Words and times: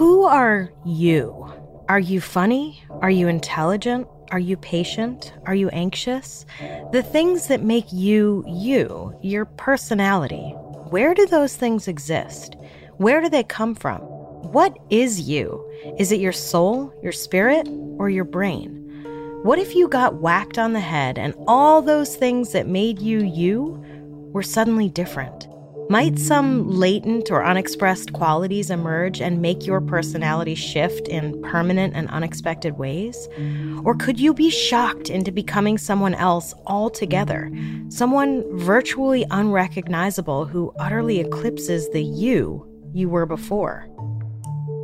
Who 0.00 0.22
are 0.22 0.72
you? 0.86 1.52
Are 1.90 2.00
you 2.00 2.22
funny? 2.22 2.82
Are 3.02 3.10
you 3.10 3.28
intelligent? 3.28 4.08
Are 4.30 4.38
you 4.38 4.56
patient? 4.56 5.34
Are 5.44 5.54
you 5.54 5.68
anxious? 5.68 6.46
The 6.90 7.02
things 7.02 7.48
that 7.48 7.62
make 7.62 7.84
you 7.92 8.42
you, 8.48 9.14
your 9.20 9.44
personality, 9.44 10.54
where 10.88 11.12
do 11.12 11.26
those 11.26 11.54
things 11.54 11.86
exist? 11.86 12.56
Where 12.96 13.20
do 13.20 13.28
they 13.28 13.42
come 13.42 13.74
from? 13.74 14.00
What 14.00 14.74
is 14.88 15.20
you? 15.20 15.70
Is 15.98 16.12
it 16.12 16.20
your 16.20 16.32
soul, 16.32 16.94
your 17.02 17.12
spirit, 17.12 17.68
or 17.98 18.08
your 18.08 18.24
brain? 18.24 18.70
What 19.42 19.58
if 19.58 19.74
you 19.74 19.86
got 19.86 20.14
whacked 20.14 20.56
on 20.56 20.72
the 20.72 20.80
head 20.80 21.18
and 21.18 21.34
all 21.46 21.82
those 21.82 22.16
things 22.16 22.52
that 22.52 22.66
made 22.66 23.02
you 23.02 23.22
you 23.22 23.84
were 24.32 24.42
suddenly 24.42 24.88
different? 24.88 25.46
Might 25.90 26.20
some 26.20 26.70
latent 26.70 27.32
or 27.32 27.44
unexpressed 27.44 28.12
qualities 28.12 28.70
emerge 28.70 29.20
and 29.20 29.42
make 29.42 29.66
your 29.66 29.80
personality 29.80 30.54
shift 30.54 31.08
in 31.08 31.42
permanent 31.42 31.96
and 31.96 32.08
unexpected 32.10 32.78
ways? 32.78 33.28
Or 33.82 33.96
could 33.96 34.20
you 34.20 34.32
be 34.32 34.50
shocked 34.50 35.10
into 35.10 35.32
becoming 35.32 35.78
someone 35.78 36.14
else 36.14 36.54
altogether? 36.68 37.50
Someone 37.88 38.44
virtually 38.56 39.26
unrecognizable 39.32 40.44
who 40.44 40.72
utterly 40.78 41.18
eclipses 41.18 41.90
the 41.90 42.04
you 42.04 42.64
you 42.94 43.08
were 43.08 43.26
before? 43.26 43.88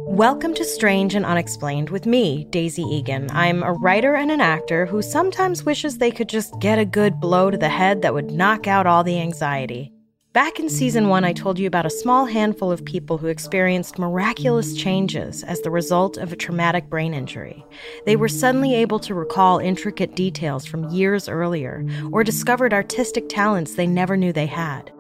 Welcome 0.09 0.55
to 0.55 0.65
Strange 0.65 1.15
and 1.15 1.25
Unexplained 1.25 1.91
with 1.91 2.05
me, 2.05 2.49
Daisy 2.51 2.83
Egan. 2.83 3.29
I'm 3.31 3.63
a 3.63 3.75
writer 3.75 4.17
and 4.17 4.33
an 4.33 4.41
actor 4.41 4.87
who 4.87 5.03
sometimes 5.03 5.63
wishes 5.63 5.99
they 5.99 6.11
could 6.11 6.29
just 6.29 6.59
get 6.59 6.81
a 6.81 6.85
good 6.85 7.21
blow 7.21 7.53
to 7.53 7.57
the 7.57 7.69
head 7.69 8.03
that 8.03 8.13
would 8.13 8.33
knock 8.33 8.67
out 8.67 8.89
all 8.89 9.05
the 9.05 9.21
anxiety. 9.21 9.93
Back 10.37 10.61
in 10.61 10.69
season 10.69 11.09
one, 11.09 11.25
I 11.25 11.33
told 11.33 11.59
you 11.59 11.67
about 11.67 11.87
a 11.87 11.91
small 11.91 12.27
handful 12.27 12.71
of 12.71 12.85
people 12.85 13.17
who 13.17 13.29
experienced 13.29 13.99
miraculous 13.99 14.75
changes 14.75 15.43
as 15.43 15.63
the 15.63 15.71
result 15.71 16.19
of 16.19 16.31
a 16.31 16.37
traumatic 16.37 16.91
brain 16.91 17.15
injury. 17.15 17.65
They 18.05 18.17
were 18.17 18.29
suddenly 18.29 18.75
able 18.75 18.99
to 18.99 19.15
recall 19.15 19.59
intricate 19.59 20.15
details 20.15 20.67
from 20.67 20.91
years 20.91 21.27
earlier 21.27 21.87
or 22.13 22.23
discovered 22.23 22.75
artistic 22.75 23.31
talents 23.31 23.77
they 23.77 23.87
never 23.87 24.15
knew 24.15 24.31
they 24.31 24.45
had. 24.45 24.93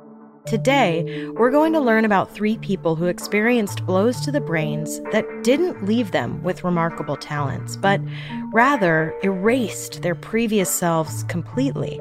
Today, 0.46 1.28
we're 1.32 1.50
going 1.50 1.74
to 1.74 1.80
learn 1.80 2.06
about 2.06 2.32
three 2.32 2.56
people 2.56 2.96
who 2.96 3.04
experienced 3.04 3.84
blows 3.84 4.22
to 4.22 4.32
the 4.32 4.40
brains 4.40 5.00
that 5.12 5.26
didn't 5.44 5.84
leave 5.84 6.12
them 6.12 6.42
with 6.42 6.64
remarkable 6.64 7.18
talents, 7.18 7.76
but 7.76 8.00
rather 8.54 9.14
erased 9.22 10.00
their 10.00 10.14
previous 10.14 10.70
selves 10.70 11.24
completely. 11.24 12.00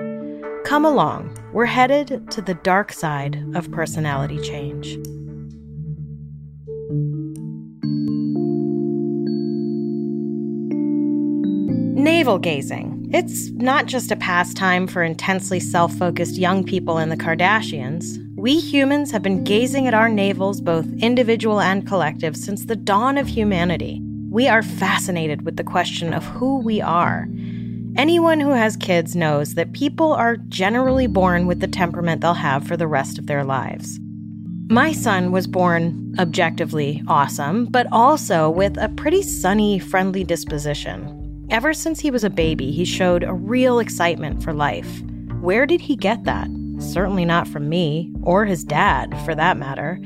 Come 0.66 0.83
along, 0.83 1.38
we're 1.53 1.67
headed 1.67 2.31
to 2.31 2.41
the 2.41 2.55
dark 2.55 2.91
side 2.91 3.38
of 3.53 3.71
personality 3.71 4.39
change. 4.41 4.97
Navel 11.95 12.40
gazing. 12.40 13.07
It's 13.13 13.51
not 13.51 13.85
just 13.85 14.12
a 14.12 14.16
pastime 14.16 14.88
for 14.88 15.03
intensely 15.03 15.59
self 15.59 15.94
focused 15.94 16.35
young 16.35 16.63
people 16.63 16.97
in 16.97 17.09
the 17.09 17.16
Kardashians. 17.16 18.17
We 18.35 18.59
humans 18.59 19.11
have 19.11 19.22
been 19.22 19.44
gazing 19.44 19.85
at 19.85 19.94
our 19.94 20.09
navels, 20.09 20.61
both 20.61 20.91
individual 20.94 21.61
and 21.61 21.85
collective, 21.85 22.35
since 22.35 22.66
the 22.66 22.75
dawn 22.75 23.19
of 23.19 23.28
humanity. 23.28 24.01
We 24.31 24.47
are 24.47 24.63
fascinated 24.63 25.44
with 25.44 25.57
the 25.57 25.63
question 25.63 26.11
of 26.11 26.25
who 26.25 26.57
we 26.57 26.81
are 26.81 27.28
Anyone 27.97 28.41
who 28.41 28.50
has 28.50 28.75
kids 28.75 29.16
knows 29.16 29.53
that 29.53 29.72
people 29.72 30.11
are 30.11 30.35
generally 30.35 31.07
born 31.07 31.47
with 31.47 31.61
the 31.61 31.67
temperament 31.67 32.19
they'll 32.19 32.33
have 32.33 32.67
for 32.67 32.75
the 32.75 32.88
rest 32.88 33.17
of 33.17 33.28
their 33.28 33.45
lives. 33.45 34.01
My 34.69 34.91
son 34.91 35.31
was 35.31 35.47
born 35.47 36.13
objectively 36.19 37.01
awesome, 37.07 37.67
but 37.67 37.88
also 37.94 38.50
with 38.50 38.78
a 38.78 38.89
pretty 38.89 39.22
sunny, 39.22 39.79
friendly 39.79 40.25
disposition. 40.25 41.47
Ever 41.50 41.73
since 41.73 42.01
he 42.01 42.11
was 42.11 42.25
a 42.25 42.29
baby, 42.29 42.69
he 42.69 42.84
showed 42.84 43.23
a 43.23 43.34
real 43.34 43.79
excitement 43.79 44.44
for 44.44 44.51
life. 44.51 45.01
Where 45.39 45.66
did 45.66 45.79
he 45.79 45.95
get 45.95 46.25
that? 46.25 46.50
Certainly 46.79 47.23
not 47.23 47.47
from 47.47 47.69
me, 47.69 48.11
or 48.23 48.44
his 48.44 48.66
dad, 48.66 49.17
for 49.23 49.34
that 49.35 49.55
matter. 49.55 50.01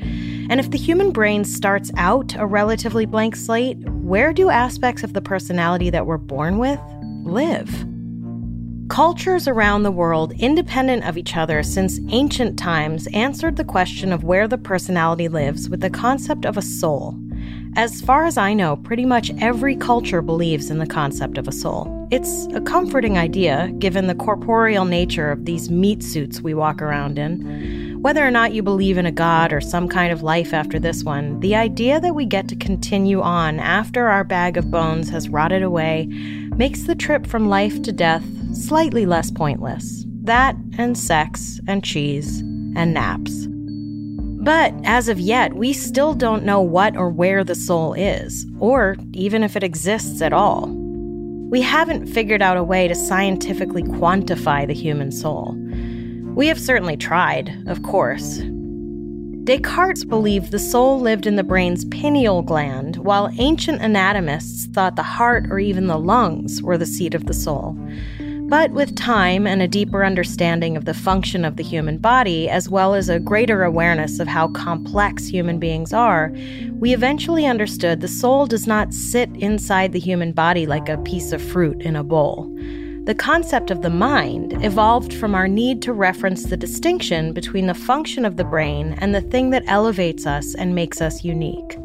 And 0.48 0.60
if 0.60 0.70
the 0.70 0.78
human 0.78 1.10
brain 1.10 1.44
starts 1.44 1.90
out 1.96 2.36
a 2.36 2.46
relatively 2.46 3.04
blank 3.04 3.34
slate, 3.34 3.78
where 3.88 4.32
do 4.32 4.48
aspects 4.48 5.02
of 5.02 5.12
the 5.12 5.20
personality 5.20 5.90
that 5.90 6.06
we're 6.06 6.18
born 6.18 6.58
with 6.58 6.78
live. 7.24 7.86
Cultures 8.88 9.46
around 9.46 9.84
the 9.84 9.90
world, 9.92 10.32
independent 10.40 11.04
of 11.04 11.16
each 11.16 11.36
other 11.36 11.62
since 11.62 12.00
ancient 12.08 12.58
times, 12.58 13.06
answered 13.12 13.56
the 13.56 13.64
question 13.64 14.12
of 14.12 14.24
where 14.24 14.48
the 14.48 14.58
personality 14.58 15.28
lives 15.28 15.68
with 15.68 15.80
the 15.80 15.90
concept 15.90 16.44
of 16.44 16.56
a 16.56 16.62
soul. 16.62 17.16
As 17.76 18.00
far 18.00 18.26
as 18.26 18.36
I 18.36 18.52
know, 18.52 18.76
pretty 18.76 19.04
much 19.04 19.30
every 19.38 19.76
culture 19.76 20.22
believes 20.22 20.70
in 20.70 20.78
the 20.78 20.88
concept 20.88 21.38
of 21.38 21.46
a 21.46 21.52
soul. 21.52 22.08
It's 22.10 22.48
a 22.52 22.60
comforting 22.60 23.16
idea, 23.16 23.72
given 23.78 24.08
the 24.08 24.16
corporeal 24.16 24.84
nature 24.84 25.30
of 25.30 25.44
these 25.44 25.70
meat 25.70 26.02
suits 26.02 26.40
we 26.40 26.52
walk 26.52 26.82
around 26.82 27.16
in. 27.16 27.96
Whether 28.02 28.26
or 28.26 28.30
not 28.32 28.54
you 28.54 28.64
believe 28.64 28.98
in 28.98 29.06
a 29.06 29.12
god 29.12 29.52
or 29.52 29.60
some 29.60 29.88
kind 29.88 30.12
of 30.12 30.24
life 30.24 30.52
after 30.52 30.80
this 30.80 31.04
one, 31.04 31.38
the 31.38 31.54
idea 31.54 32.00
that 32.00 32.14
we 32.16 32.26
get 32.26 32.48
to 32.48 32.56
continue 32.56 33.20
on 33.20 33.60
after 33.60 34.08
our 34.08 34.24
bag 34.24 34.56
of 34.56 34.70
bones 34.72 35.10
has 35.10 35.28
rotted 35.28 35.62
away 35.62 36.08
makes 36.60 36.82
the 36.82 36.94
trip 36.94 37.26
from 37.26 37.48
life 37.48 37.80
to 37.80 37.90
death 37.90 38.22
slightly 38.54 39.06
less 39.06 39.30
pointless. 39.30 40.04
That 40.24 40.54
and 40.76 40.96
sex 40.98 41.58
and 41.66 41.82
cheese 41.82 42.40
and 42.76 42.92
naps. 42.92 43.46
But 43.48 44.74
as 44.84 45.08
of 45.08 45.18
yet, 45.18 45.54
we 45.54 45.72
still 45.72 46.12
don't 46.12 46.44
know 46.44 46.60
what 46.60 46.98
or 46.98 47.08
where 47.08 47.44
the 47.44 47.54
soul 47.54 47.94
is, 47.94 48.46
or 48.58 48.96
even 49.14 49.42
if 49.42 49.56
it 49.56 49.62
exists 49.62 50.20
at 50.20 50.34
all. 50.34 50.66
We 51.48 51.62
haven't 51.62 52.08
figured 52.08 52.42
out 52.42 52.58
a 52.58 52.62
way 52.62 52.88
to 52.88 52.94
scientifically 52.94 53.82
quantify 53.82 54.66
the 54.66 54.74
human 54.74 55.12
soul. 55.12 55.56
We 56.34 56.46
have 56.48 56.60
certainly 56.60 56.98
tried, 56.98 57.56
of 57.68 57.82
course. 57.84 58.42
Descartes 59.44 60.04
believed 60.04 60.50
the 60.50 60.58
soul 60.58 61.00
lived 61.00 61.26
in 61.26 61.36
the 61.36 61.42
brain's 61.42 61.86
pineal 61.86 62.42
gland, 62.42 62.96
while 62.96 63.30
ancient 63.38 63.80
anatomists 63.80 64.66
thought 64.66 64.96
the 64.96 65.02
heart 65.02 65.46
or 65.50 65.58
even 65.58 65.86
the 65.86 65.98
lungs 65.98 66.62
were 66.62 66.76
the 66.76 66.84
seat 66.84 67.14
of 67.14 67.24
the 67.24 67.32
soul. 67.32 67.74
But 68.50 68.72
with 68.72 68.96
time 68.96 69.46
and 69.46 69.62
a 69.62 69.68
deeper 69.68 70.04
understanding 70.04 70.76
of 70.76 70.84
the 70.84 70.92
function 70.92 71.44
of 71.44 71.56
the 71.56 71.62
human 71.62 71.98
body, 71.98 72.50
as 72.50 72.68
well 72.68 72.94
as 72.94 73.08
a 73.08 73.20
greater 73.20 73.62
awareness 73.62 74.20
of 74.20 74.28
how 74.28 74.48
complex 74.48 75.26
human 75.26 75.58
beings 75.58 75.92
are, 75.92 76.32
we 76.78 76.92
eventually 76.92 77.46
understood 77.46 78.00
the 78.00 78.08
soul 78.08 78.46
does 78.46 78.66
not 78.66 78.92
sit 78.92 79.30
inside 79.36 79.92
the 79.92 80.00
human 80.00 80.32
body 80.32 80.66
like 80.66 80.88
a 80.88 80.98
piece 80.98 81.32
of 81.32 81.40
fruit 81.40 81.80
in 81.80 81.96
a 81.96 82.04
bowl. 82.04 82.52
The 83.10 83.16
concept 83.16 83.72
of 83.72 83.82
the 83.82 83.90
mind 83.90 84.64
evolved 84.64 85.12
from 85.12 85.34
our 85.34 85.48
need 85.48 85.82
to 85.82 85.92
reference 85.92 86.44
the 86.44 86.56
distinction 86.56 87.32
between 87.32 87.66
the 87.66 87.74
function 87.74 88.24
of 88.24 88.36
the 88.36 88.44
brain 88.44 88.94
and 88.98 89.12
the 89.12 89.20
thing 89.20 89.50
that 89.50 89.64
elevates 89.66 90.26
us 90.26 90.54
and 90.54 90.76
makes 90.76 91.00
us 91.00 91.24
unique. 91.24 91.76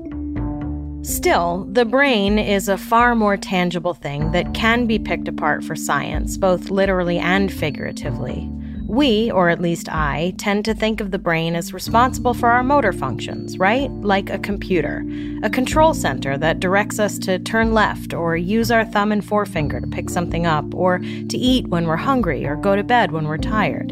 Still, 1.01 1.67
the 1.71 1.83
brain 1.83 2.37
is 2.37 2.69
a 2.69 2.77
far 2.77 3.15
more 3.15 3.37
tangible 3.37 3.95
thing 3.95 4.33
that 4.33 4.53
can 4.53 4.85
be 4.85 4.99
picked 4.99 5.27
apart 5.27 5.63
for 5.63 5.75
science, 5.75 6.37
both 6.37 6.69
literally 6.69 7.17
and 7.17 7.51
figuratively. 7.51 8.47
We, 8.87 9.31
or 9.31 9.49
at 9.49 9.61
least 9.61 9.89
I, 9.89 10.33
tend 10.37 10.63
to 10.65 10.73
think 10.73 11.01
of 11.01 11.11
the 11.11 11.17
brain 11.17 11.55
as 11.55 11.73
responsible 11.73 12.33
for 12.33 12.49
our 12.49 12.63
motor 12.63 12.93
functions, 12.93 13.57
right? 13.57 13.89
Like 13.91 14.29
a 14.29 14.37
computer, 14.37 15.03
a 15.43 15.49
control 15.49 15.93
center 15.93 16.37
that 16.37 16.59
directs 16.59 16.99
us 16.99 17.17
to 17.19 17.39
turn 17.39 17.73
left 17.73 18.13
or 18.13 18.37
use 18.37 18.69
our 18.69 18.85
thumb 18.85 19.11
and 19.11 19.25
forefinger 19.25 19.81
to 19.81 19.87
pick 19.87 20.09
something 20.09 20.45
up, 20.45 20.73
or 20.73 20.99
to 20.99 21.37
eat 21.37 21.67
when 21.67 21.87
we're 21.87 21.95
hungry 21.95 22.45
or 22.45 22.55
go 22.55 22.75
to 22.75 22.83
bed 22.83 23.11
when 23.11 23.27
we're 23.27 23.37
tired. 23.37 23.91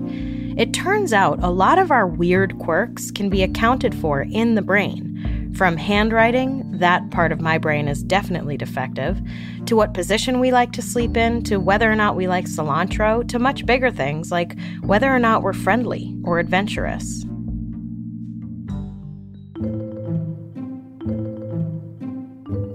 It 0.55 0.73
turns 0.73 1.13
out 1.13 1.43
a 1.43 1.49
lot 1.49 1.79
of 1.79 1.89
our 1.89 2.05
weird 2.05 2.59
quirks 2.59 3.09
can 3.09 3.29
be 3.29 3.41
accounted 3.41 3.95
for 3.95 4.21
in 4.21 4.53
the 4.53 4.61
brain 4.61 5.12
From 5.55 5.77
handwriting, 5.77 6.79
that 6.79 7.11
part 7.11 7.31
of 7.31 7.39
my 7.39 7.59
brain 7.59 7.88
is 7.88 8.01
definitely 8.01 8.57
defective, 8.57 9.21
to 9.67 9.75
what 9.75 9.94
position 9.94 10.39
we 10.39 10.51
like 10.51 10.71
to 10.73 10.81
sleep 10.81 11.15
in, 11.15 11.44
to 11.44 11.57
whether 11.57 11.91
or 11.91 11.95
not 11.95 12.15
we 12.15 12.27
like 12.27 12.45
cilantro, 12.45 13.27
to 13.27 13.38
much 13.38 13.65
bigger 13.65 13.91
things 13.91 14.31
like 14.31 14.57
whether 14.81 15.13
or 15.13 15.19
not 15.19 15.44
we're 15.44 15.53
friendly 15.53 16.15
or 16.23 16.39
adventurous. 16.39 17.23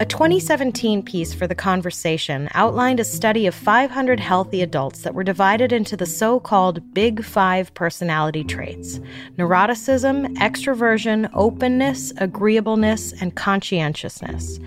A 0.00 0.06
2017 0.06 1.02
piece 1.02 1.34
for 1.34 1.48
The 1.48 1.56
Conversation 1.56 2.48
outlined 2.54 3.00
a 3.00 3.04
study 3.04 3.48
of 3.48 3.54
500 3.56 4.20
healthy 4.20 4.62
adults 4.62 5.00
that 5.02 5.12
were 5.12 5.24
divided 5.24 5.72
into 5.72 5.96
the 5.96 6.06
so 6.06 6.38
called 6.38 6.94
Big 6.94 7.24
Five 7.24 7.74
personality 7.74 8.44
traits 8.44 9.00
neuroticism, 9.36 10.36
extroversion, 10.36 11.28
openness, 11.34 12.12
agreeableness, 12.18 13.12
and 13.20 13.34
conscientiousness. 13.34 14.60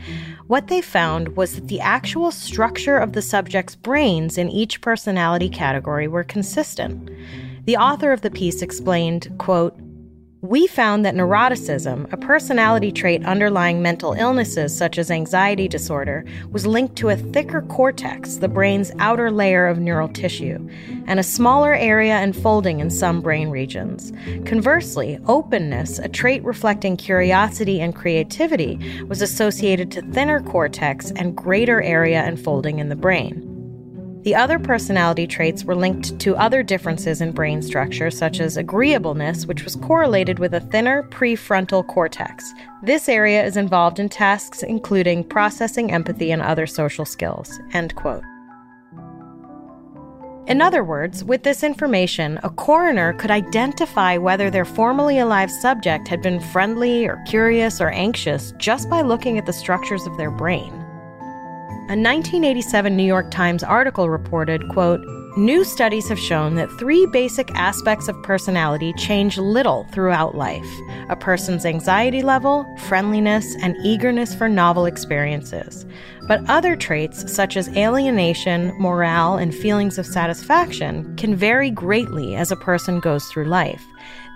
What 0.48 0.68
they 0.68 0.82
found 0.82 1.38
was 1.38 1.56
that 1.56 1.70
the 1.70 1.80
actual 1.80 2.32
structure 2.32 2.98
of 2.98 3.14
the 3.14 3.22
subject's 3.22 3.78
brains 3.78 4.38
in 4.38 4.50
each 4.50 4.82
personality 4.82 5.48
category 5.48 6.10
were 6.10 6.26
consistent. 6.26 7.10
The 7.64 7.78
author 7.78 8.12
of 8.12 8.20
the 8.20 8.32
piece 8.32 8.62
explained, 8.62 9.34
quote, 9.38 9.80
we 10.42 10.66
found 10.66 11.06
that 11.06 11.14
neuroticism, 11.14 12.12
a 12.12 12.18
personality 12.18 12.92
trait 12.92 13.24
underlying 13.26 13.80
mental 13.80 14.14
illnesses 14.14 14.76
such 14.76 14.98
as 14.98 15.12
anxiety 15.12 15.68
disorder, 15.68 16.26
was 16.52 16.66
linked 16.66 16.96
to 16.96 17.10
a 17.10 17.16
thicker 17.16 17.62
cortex, 17.62 18.38
the 18.38 18.48
brain's 18.48 18.92
outer 18.98 19.30
layer 19.30 19.68
of 19.68 19.78
neural 19.78 20.08
tissue, 20.08 20.68
and 21.06 21.20
a 21.20 21.24
smaller 21.24 21.76
area 21.76 22.16
and 22.16 22.36
folding 22.36 22.80
in 22.80 22.90
some 22.90 23.22
brain 23.22 23.50
regions. 23.50 24.12
Conversely, 24.46 25.20
openness, 25.28 26.00
a 26.00 26.10
trait 26.10 26.44
reflecting 26.44 26.98
curiosity 26.98 27.80
and 27.80 27.96
creativity, 27.96 28.80
was 29.08 29.22
associated 29.22 29.92
to 29.92 30.02
thinner 30.02 30.42
cortex 30.42 31.12
and 31.12 31.38
greater 31.38 31.84
area 31.84 32.22
and 32.22 32.44
folding 32.44 32.80
in 32.80 32.90
the 32.90 32.96
brain. 32.96 33.51
The 34.24 34.36
other 34.36 34.60
personality 34.60 35.26
traits 35.26 35.64
were 35.64 35.76
linked 35.76 36.20
to 36.20 36.36
other 36.36 36.62
differences 36.62 37.22
in 37.22 37.32
brain 37.32 37.64
structure, 37.64 38.12
such 38.12 38.40
as 38.40 38.56
agreeableness, 38.56 39.48
which 39.48 39.64
was 39.64 39.76
correlated 39.76 40.38
with 40.38 40.54
a 40.54 40.60
thinner 40.60 41.02
prefrontal 41.04 41.88
cortex. 41.88 42.54
This 42.84 43.10
area 43.10 43.44
is 43.44 43.58
involved 43.58 43.98
in 43.98 44.10
tasks 44.10 44.62
including 44.62 45.24
processing 45.24 45.92
empathy 45.92 46.32
and 46.32 46.42
other 46.42 46.68
social 46.68 47.04
skills. 47.04 47.60
End 47.74 47.96
quote. 47.96 48.24
In 50.46 50.62
other 50.62 50.84
words, 50.84 51.24
with 51.24 51.42
this 51.42 51.64
information, 51.64 52.40
a 52.44 52.50
coroner 52.50 53.14
could 53.14 53.32
identify 53.32 54.18
whether 54.18 54.52
their 54.52 54.66
formerly 54.66 55.18
alive 55.18 55.50
subject 55.50 56.08
had 56.08 56.22
been 56.22 56.40
friendly 56.40 57.08
or 57.08 57.24
curious 57.26 57.82
or 57.82 57.90
anxious 57.90 58.54
just 58.58 58.88
by 58.90 59.02
looking 59.02 59.40
at 59.40 59.48
the 59.48 59.54
structures 59.54 60.06
of 60.06 60.18
their 60.18 60.32
brain. 60.32 60.81
A 61.92 61.94
1987 61.94 62.96
New 62.96 63.04
York 63.04 63.30
Times 63.32 63.64
article 63.64 64.10
reported, 64.10 64.66
quote, 64.70 65.02
New 65.36 65.66
studies 65.66 66.08
have 66.08 66.18
shown 66.18 66.56
that 66.56 66.72
three 66.80 67.06
basic 67.08 67.52
aspects 67.54 68.08
of 68.08 68.16
personality 68.24 68.94
change 68.94 69.38
little 69.38 69.86
throughout 69.92 70.34
life 70.34 70.66
a 71.10 71.18
person's 71.18 71.66
anxiety 71.66 72.22
level, 72.22 72.66
friendliness, 72.88 73.58
and 73.62 73.76
eagerness 73.84 74.34
for 74.34 74.48
novel 74.48 74.86
experiences. 74.86 75.86
But 76.32 76.50
other 76.50 76.78
traits, 76.78 77.30
such 77.30 77.58
as 77.58 77.68
alienation, 77.76 78.74
morale, 78.80 79.36
and 79.36 79.54
feelings 79.54 79.98
of 79.98 80.06
satisfaction, 80.06 81.14
can 81.18 81.36
vary 81.36 81.70
greatly 81.70 82.38
as 82.38 82.54
a 82.54 82.56
person 82.56 83.02
goes 83.02 83.26
through 83.26 83.50
life. 83.50 83.84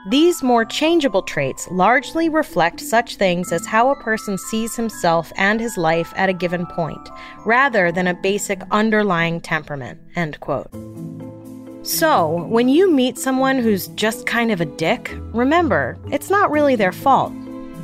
These 0.10 0.44
more 0.44 0.66
changeable 0.66 1.22
traits 1.22 1.70
largely 1.72 2.28
reflect 2.28 2.82
such 2.82 3.16
things 3.16 3.54
as 3.54 3.66
how 3.66 3.92
a 3.92 4.04
person 4.04 4.38
sees 4.38 4.76
himself 4.76 5.32
and 5.38 5.62
his 5.62 5.78
life 5.78 6.12
at 6.18 6.28
a 6.28 6.34
given 6.34 6.66
point, 6.66 7.08
rather 7.46 7.94
than 7.94 8.08
a 8.08 8.14
basic 8.14 8.62
underlying 8.72 9.40
temperament. 9.40 9.98
End 10.18 10.38
quote. 10.42 10.70
So, 11.84 12.44
when 12.50 12.68
you 12.68 12.92
meet 12.92 13.18
someone 13.18 13.60
who's 13.60 13.88
just 13.88 14.26
kind 14.26 14.52
of 14.52 14.60
a 14.60 14.66
dick, 14.66 15.18
remember, 15.32 15.98
it's 16.12 16.30
not 16.30 16.52
really 16.52 16.76
their 16.76 16.92
fault. 16.92 17.32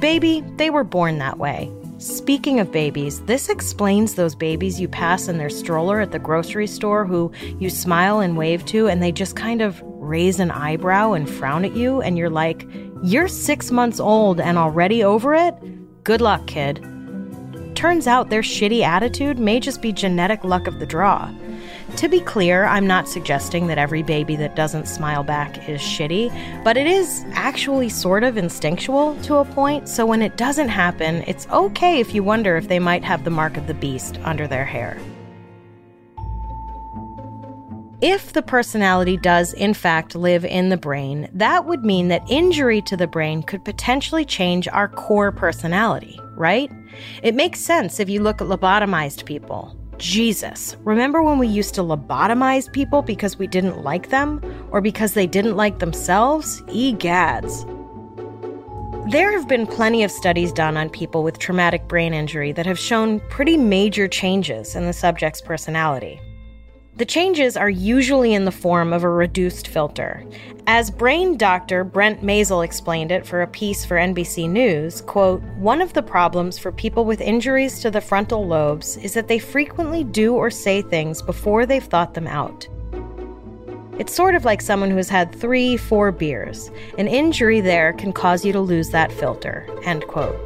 Baby, 0.02 0.44
they 0.58 0.70
were 0.70 0.84
born 0.84 1.18
that 1.20 1.38
way. 1.38 1.72
Speaking 2.02 2.60
of 2.60 2.72
babies, 2.72 3.22
this 3.26 3.48
explains 3.48 4.16
those 4.16 4.34
babies 4.34 4.82
you 4.82 4.88
pass 4.88 5.28
in 5.28 5.38
their 5.38 5.52
stroller 5.52 6.00
at 6.00 6.12
the 6.12 6.18
grocery 6.18 6.66
store 6.66 7.06
who 7.06 7.32
you 7.60 7.70
smile 7.70 8.22
and 8.22 8.36
wave 8.36 8.66
to 8.66 8.88
and 8.88 9.04
they 9.04 9.12
just 9.12 9.36
kind 9.36 9.62
of 9.62 9.80
raise 9.84 10.40
an 10.40 10.50
eyebrow 10.50 11.12
and 11.12 11.30
frown 11.30 11.64
at 11.64 11.76
you, 11.76 12.02
and 12.02 12.18
you're 12.18 12.28
like, 12.28 12.68
You're 13.04 13.28
six 13.28 13.70
months 13.70 14.00
old 14.00 14.42
and 14.42 14.58
already 14.58 15.04
over 15.04 15.36
it? 15.36 15.54
Good 16.04 16.22
luck, 16.22 16.48
kid. 16.48 16.84
Turns 17.76 18.08
out 18.08 18.32
their 18.32 18.42
shitty 18.42 18.82
attitude 18.82 19.38
may 19.38 19.60
just 19.60 19.80
be 19.80 19.92
genetic 19.92 20.44
luck 20.44 20.66
of 20.66 20.80
the 20.80 20.88
draw. 20.88 21.32
To 21.98 22.10
be 22.10 22.22
clear, 22.22 22.66
I'm 22.66 22.88
not 22.88 23.08
suggesting 23.08 23.68
that 23.68 23.78
every 23.78 24.02
baby 24.02 24.36
that 24.38 24.56
doesn't 24.56 24.88
smile 24.88 25.24
back 25.24 25.70
is 25.70 25.80
shitty, 25.80 26.64
but 26.64 26.76
it 26.76 26.88
is 26.88 27.24
actually 27.34 27.90
sort 27.90 28.24
of 28.24 28.38
instinctual 28.38 29.16
to 29.24 29.36
a 29.36 29.46
point, 29.46 29.88
so 29.88 30.06
when 30.06 30.24
it 30.24 30.36
doesn't 30.36 30.70
happen, 30.70 31.24
it's 31.28 31.48
okay 31.50 32.00
if 32.00 32.16
you 32.16 32.24
wonder 32.24 32.58
if 32.58 32.70
they 32.70 32.80
might 32.80 33.04
have 33.04 33.24
the 33.24 33.30
mark 33.30 33.56
of 33.56 33.68
the 33.68 33.76
beast 33.76 34.18
under 34.24 34.48
their 34.48 34.66
hair. 34.66 34.98
If 38.02 38.34
the 38.34 38.42
personality 38.42 39.16
does, 39.16 39.54
in 39.54 39.76
fact, 39.76 40.16
live 40.16 40.44
in 40.44 40.70
the 40.70 40.78
brain, 40.78 41.30
that 41.34 41.66
would 41.66 41.86
mean 41.86 42.08
that 42.08 42.28
injury 42.28 42.82
to 42.84 42.98
the 42.98 43.06
brain 43.06 43.44
could 43.44 43.64
potentially 43.64 44.26
change 44.26 44.68
our 44.68 44.88
core 44.88 45.32
personality, 45.32 46.20
right? 46.36 46.72
It 47.22 47.36
makes 47.36 47.60
sense 47.60 48.00
if 48.00 48.10
you 48.10 48.24
look 48.24 48.42
at 48.42 48.48
lobotomized 48.48 49.26
people. 49.26 49.78
Jesus, 50.02 50.76
remember 50.84 51.22
when 51.22 51.38
we 51.38 51.46
used 51.46 51.76
to 51.76 51.82
lobotomize 51.82 52.74
people 52.74 53.04
because 53.04 53.38
we 53.38 53.46
didn't 53.46 53.84
like 53.84 54.10
them 54.10 54.42
or 54.72 54.82
because 54.82 55.14
they 55.14 55.28
didn't 55.28 55.56
like 55.56 55.78
themselves? 55.78 56.64
Egads. 56.64 57.68
There 59.12 59.32
have 59.32 59.48
been 59.48 59.68
plenty 59.68 60.04
of 60.04 60.10
studies 60.10 60.52
done 60.52 60.76
on 60.76 60.90
people 60.90 61.22
with 61.22 61.38
traumatic 61.38 61.88
brain 61.88 62.16
injury 62.16 62.52
that 62.52 62.66
have 62.66 62.80
shown 62.80 63.20
pretty 63.30 63.58
major 63.58 64.08
changes 64.08 64.76
in 64.76 64.88
the 64.88 64.94
subject's 64.94 65.40
personality. 65.40 66.20
The 67.02 67.06
changes 67.06 67.58
are 67.58 67.68
usually 67.68 68.36
in 68.36 68.46
the 68.46 68.52
form 68.52 68.94
of 68.94 69.04
a 69.04 69.10
reduced 69.10 69.68
filter. 69.68 70.24
As 70.68 70.92
brain 70.92 71.36
doctor 71.36 71.84
Brent 71.84 72.22
Masel 72.22 72.64
explained 72.64 73.12
it 73.12 73.26
for 73.26 73.42
a 73.42 73.48
piece 73.48 73.84
for 73.84 73.98
NBC 73.98 74.48
News, 74.48 75.02
quote, 75.02 75.42
"One 75.58 75.82
of 75.82 75.94
the 75.94 76.04
problems 76.04 76.60
for 76.60 76.72
people 76.72 77.04
with 77.04 77.20
injuries 77.20 77.80
to 77.80 77.90
the 77.90 78.02
frontal 78.02 78.46
lobes 78.46 78.98
is 78.98 79.16
that 79.16 79.28
they 79.28 79.40
frequently 79.40 80.04
do 80.04 80.36
or 80.36 80.52
say 80.52 80.84
things 80.84 81.24
before 81.24 81.66
they've 81.66 81.84
thought 81.84 82.14
them 82.14 82.28
out." 82.28 82.68
It's 83.98 84.14
sort 84.14 84.36
of 84.36 84.46
like 84.46 84.62
someone 84.62 84.92
who 84.92 84.98
has 84.98 85.10
had 85.10 85.34
3, 85.34 85.78
4 85.78 86.12
beers. 86.12 86.70
An 87.00 87.08
injury 87.08 87.62
there 87.62 87.94
can 87.94 88.14
cause 88.14 88.46
you 88.46 88.54
to 88.54 88.60
lose 88.60 88.92
that 88.92 89.12
filter. 89.12 89.66
End 89.86 90.06
quote. 90.06 90.40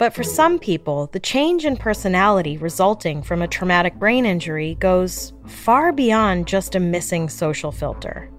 But 0.00 0.14
for 0.14 0.24
some 0.24 0.58
people, 0.58 1.10
the 1.12 1.20
change 1.20 1.66
in 1.66 1.76
personality 1.76 2.56
resulting 2.56 3.22
from 3.22 3.42
a 3.42 3.46
traumatic 3.46 3.96
brain 3.96 4.24
injury 4.24 4.76
goes 4.76 5.34
far 5.46 5.92
beyond 5.92 6.46
just 6.46 6.74
a 6.74 6.80
missing 6.80 7.28
social 7.28 7.70
filter. 7.70 8.30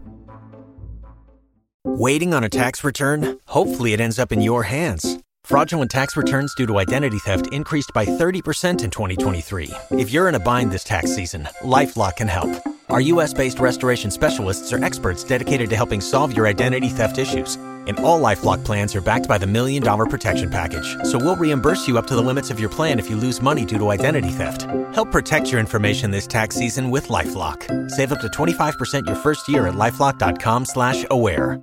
Waiting 1.83 2.33
on 2.33 2.43
a 2.43 2.49
tax 2.49 2.83
return? 2.83 3.37
Hopefully, 3.45 3.93
it 3.93 4.01
ends 4.01 4.17
up 4.17 4.31
in 4.31 4.41
your 4.41 4.63
hands. 4.63 5.19
Fraudulent 5.43 5.91
tax 5.91 6.17
returns 6.17 6.55
due 6.55 6.65
to 6.65 6.79
identity 6.79 7.19
theft 7.19 7.53
increased 7.53 7.91
by 7.93 8.05
30% 8.07 8.83
in 8.83 8.89
2023. 8.89 9.69
If 9.91 10.11
you're 10.11 10.29
in 10.29 10.33
a 10.33 10.39
bind 10.39 10.71
this 10.71 10.83
tax 10.83 11.15
season, 11.15 11.47
LifeLock 11.61 12.15
can 12.15 12.27
help. 12.27 12.49
Our 12.89 13.01
U.S. 13.01 13.35
based 13.35 13.59
restoration 13.59 14.09
specialists 14.09 14.73
are 14.73 14.83
experts 14.83 15.23
dedicated 15.23 15.69
to 15.69 15.75
helping 15.75 16.01
solve 16.01 16.35
your 16.35 16.47
identity 16.47 16.89
theft 16.89 17.19
issues 17.19 17.55
and 17.87 17.99
all 17.99 18.21
LifeLock 18.21 18.63
plans 18.63 18.95
are 18.95 19.01
backed 19.01 19.27
by 19.27 19.37
the 19.37 19.47
Million 19.47 19.81
Dollar 19.81 20.05
Protection 20.05 20.49
Package. 20.49 20.95
So 21.03 21.17
we'll 21.17 21.35
reimburse 21.35 21.87
you 21.87 21.97
up 21.97 22.07
to 22.07 22.15
the 22.15 22.21
limits 22.21 22.51
of 22.51 22.59
your 22.59 22.69
plan 22.69 22.99
if 22.99 23.09
you 23.09 23.17
lose 23.17 23.41
money 23.41 23.65
due 23.65 23.77
to 23.79 23.89
identity 23.89 24.29
theft. 24.29 24.63
Help 24.93 25.11
protect 25.11 25.51
your 25.51 25.59
information 25.59 26.11
this 26.11 26.27
tax 26.27 26.55
season 26.55 26.91
with 26.91 27.07
LifeLock. 27.07 27.89
Save 27.89 28.11
up 28.11 28.21
to 28.21 28.27
25% 28.27 29.05
your 29.07 29.15
first 29.15 29.49
year 29.49 29.67
at 29.67 29.73
LifeLock.com 29.73 30.65
slash 30.65 31.05
aware. 31.09 31.61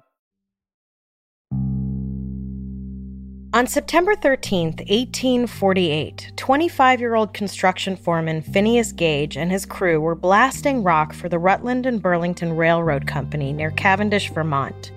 On 3.54 3.66
September 3.66 4.14
13th, 4.14 4.90
1848, 4.90 6.32
25-year-old 6.36 7.32
construction 7.32 7.96
foreman 7.96 8.42
Phineas 8.42 8.92
Gage 8.92 9.38
and 9.38 9.50
his 9.50 9.64
crew 9.64 10.02
were 10.02 10.14
blasting 10.14 10.82
rock 10.82 11.14
for 11.14 11.30
the 11.30 11.38
Rutland 11.38 11.86
and 11.86 12.02
Burlington 12.02 12.54
Railroad 12.54 13.06
Company 13.06 13.54
near 13.54 13.70
Cavendish, 13.70 14.30
Vermont. 14.32 14.92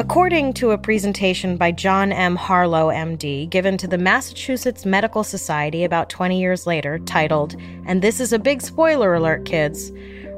According 0.00 0.54
to 0.54 0.70
a 0.70 0.78
presentation 0.78 1.58
by 1.58 1.72
John 1.72 2.10
M. 2.10 2.34
Harlow, 2.34 2.88
MD, 2.88 3.48
given 3.50 3.76
to 3.76 3.86
the 3.86 3.98
Massachusetts 3.98 4.86
Medical 4.86 5.22
Society 5.22 5.84
about 5.84 6.08
20 6.08 6.40
years 6.40 6.66
later, 6.66 6.98
titled, 7.00 7.54
and 7.84 8.00
this 8.00 8.18
is 8.18 8.32
a 8.32 8.38
big 8.38 8.62
spoiler 8.62 9.12
alert, 9.12 9.44
kids 9.44 9.92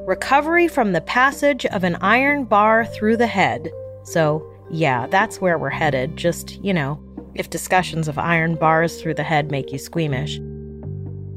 Recovery 0.05 0.67
from 0.67 0.91
the 0.91 1.01
Passage 1.03 1.65
of 1.67 1.85
an 1.85 1.95
Iron 2.01 2.43
Bar 2.45 2.87
Through 2.87 3.19
the 3.19 3.29
Head. 3.29 3.71
So, 4.03 4.45
yeah, 4.73 5.07
that's 5.07 5.41
where 5.41 5.57
we're 5.57 5.71
headed, 5.71 6.17
just, 6.17 6.61
you 6.65 6.75
know, 6.75 7.01
if 7.37 7.49
discussions 7.49 8.09
of 8.09 8.19
iron 8.19 8.57
bars 8.57 9.01
through 9.01 9.15
the 9.15 9.23
head 9.23 9.53
make 9.53 9.71
you 9.71 9.79
squeamish. 9.79 10.41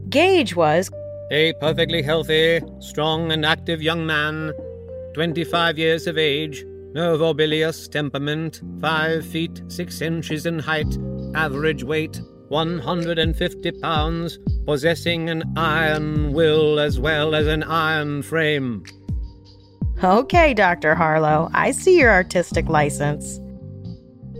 Gage 0.10 0.55
was 0.55 0.89
a 1.29 1.53
perfectly 1.62 2.01
healthy, 2.01 2.60
strong, 2.79 3.32
and 3.32 3.46
active 3.46 3.84
young 3.84 4.03
man, 4.08 4.51
25 5.13 5.77
years 5.77 6.08
of 6.08 6.17
age, 6.17 6.65
nervo 6.96 7.34
bilious 7.34 7.90
temperament, 7.90 8.62
5 8.80 9.25
feet 9.25 9.62
6 9.68 10.02
inches 10.02 10.46
in 10.46 10.58
height, 10.58 10.98
average 11.36 11.84
weight 11.84 12.22
150 12.48 13.72
pounds, 13.82 14.40
possessing 14.66 15.30
an 15.30 15.44
iron 15.58 16.32
will 16.32 16.80
as 16.80 16.98
well 16.98 17.36
as 17.36 17.48
an 17.48 17.64
iron 17.64 18.22
frame. 18.22 18.82
Okay, 20.02 20.54
Dr. 20.54 20.96
Harlow, 20.96 21.50
I 21.54 21.72
see 21.72 22.00
your 22.00 22.12
artistic 22.12 22.70
license. 22.70 23.42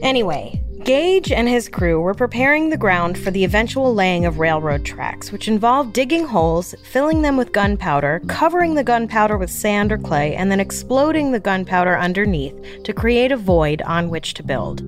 Anyway, 0.02 0.62
Gage 0.86 1.32
and 1.32 1.50
his 1.50 1.68
crew 1.68 2.00
were 2.00 2.14
preparing 2.14 2.70
the 2.70 2.78
ground 2.78 3.18
for 3.18 3.32
the 3.32 3.44
eventual 3.44 3.96
laying 3.96 4.28
of 4.28 4.38
railroad 4.38 4.86
tracks, 4.86 5.32
which 5.32 5.48
involved 5.48 5.94
digging 5.94 6.28
holes, 6.28 6.76
filling 6.84 7.24
them 7.24 7.38
with 7.38 7.52
gunpowder, 7.52 8.22
covering 8.28 8.76
the 8.76 8.84
gunpowder 8.84 9.36
with 9.36 9.50
sand 9.50 9.92
or 9.92 9.98
clay, 9.98 10.36
and 10.36 10.52
then 10.52 10.60
exploding 10.60 11.32
the 11.32 11.40
gunpowder 11.40 11.98
underneath 11.98 12.84
to 12.84 12.94
create 12.94 13.32
a 13.32 13.36
void 13.36 13.82
on 13.82 14.12
which 14.12 14.36
to 14.36 14.44
build. 14.44 14.82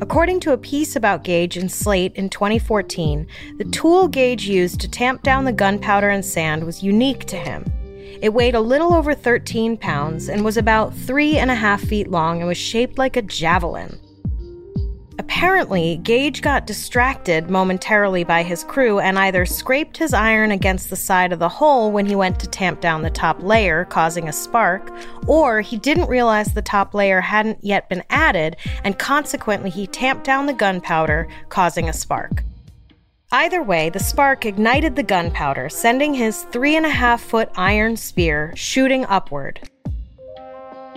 According 0.00 0.40
to 0.40 0.54
a 0.54 0.58
piece 0.58 0.96
about 0.96 1.22
Gage 1.22 1.58
in 1.58 1.68
Slate 1.68 2.14
in 2.14 2.30
2014, 2.30 3.26
the 3.58 3.64
tool 3.64 4.08
Gage 4.08 4.46
used 4.46 4.80
to 4.80 4.90
tamp 4.90 5.22
down 5.22 5.44
the 5.44 5.52
gunpowder 5.52 6.08
and 6.08 6.24
sand 6.24 6.64
was 6.64 6.82
unique 6.82 7.26
to 7.26 7.36
him. 7.36 7.62
It 8.22 8.32
weighed 8.32 8.54
a 8.54 8.60
little 8.60 8.94
over 8.94 9.12
13 9.12 9.76
pounds 9.76 10.30
and 10.30 10.42
was 10.42 10.56
about 10.56 10.94
three 10.94 11.36
and 11.36 11.50
a 11.50 11.54
half 11.54 11.82
feet 11.82 12.08
long 12.08 12.38
and 12.38 12.48
was 12.48 12.56
shaped 12.56 12.96
like 12.96 13.18
a 13.18 13.22
javelin. 13.22 14.00
Apparently, 15.18 15.96
Gage 15.96 16.42
got 16.42 16.66
distracted 16.66 17.48
momentarily 17.48 18.22
by 18.22 18.42
his 18.42 18.64
crew 18.64 18.98
and 18.98 19.18
either 19.18 19.46
scraped 19.46 19.96
his 19.96 20.12
iron 20.12 20.50
against 20.50 20.90
the 20.90 20.96
side 20.96 21.32
of 21.32 21.38
the 21.38 21.48
hole 21.48 21.90
when 21.90 22.04
he 22.04 22.14
went 22.14 22.38
to 22.40 22.46
tamp 22.46 22.80
down 22.80 23.00
the 23.00 23.10
top 23.10 23.42
layer, 23.42 23.86
causing 23.86 24.28
a 24.28 24.32
spark, 24.32 24.92
or 25.26 25.62
he 25.62 25.78
didn't 25.78 26.08
realize 26.08 26.52
the 26.52 26.60
top 26.60 26.92
layer 26.92 27.22
hadn't 27.22 27.58
yet 27.62 27.88
been 27.88 28.04
added, 28.10 28.56
and 28.84 28.98
consequently 28.98 29.70
he 29.70 29.86
tamped 29.86 30.24
down 30.24 30.44
the 30.44 30.52
gunpowder, 30.52 31.26
causing 31.48 31.88
a 31.88 31.94
spark. 31.94 32.42
Either 33.32 33.62
way, 33.62 33.88
the 33.88 33.98
spark 33.98 34.44
ignited 34.44 34.96
the 34.96 35.02
gunpowder, 35.02 35.68
sending 35.68 36.12
his 36.12 36.42
three 36.44 36.76
and 36.76 36.86
a 36.86 36.90
half 36.90 37.22
foot 37.22 37.50
iron 37.56 37.96
spear 37.96 38.52
shooting 38.54 39.04
upward. 39.06 39.60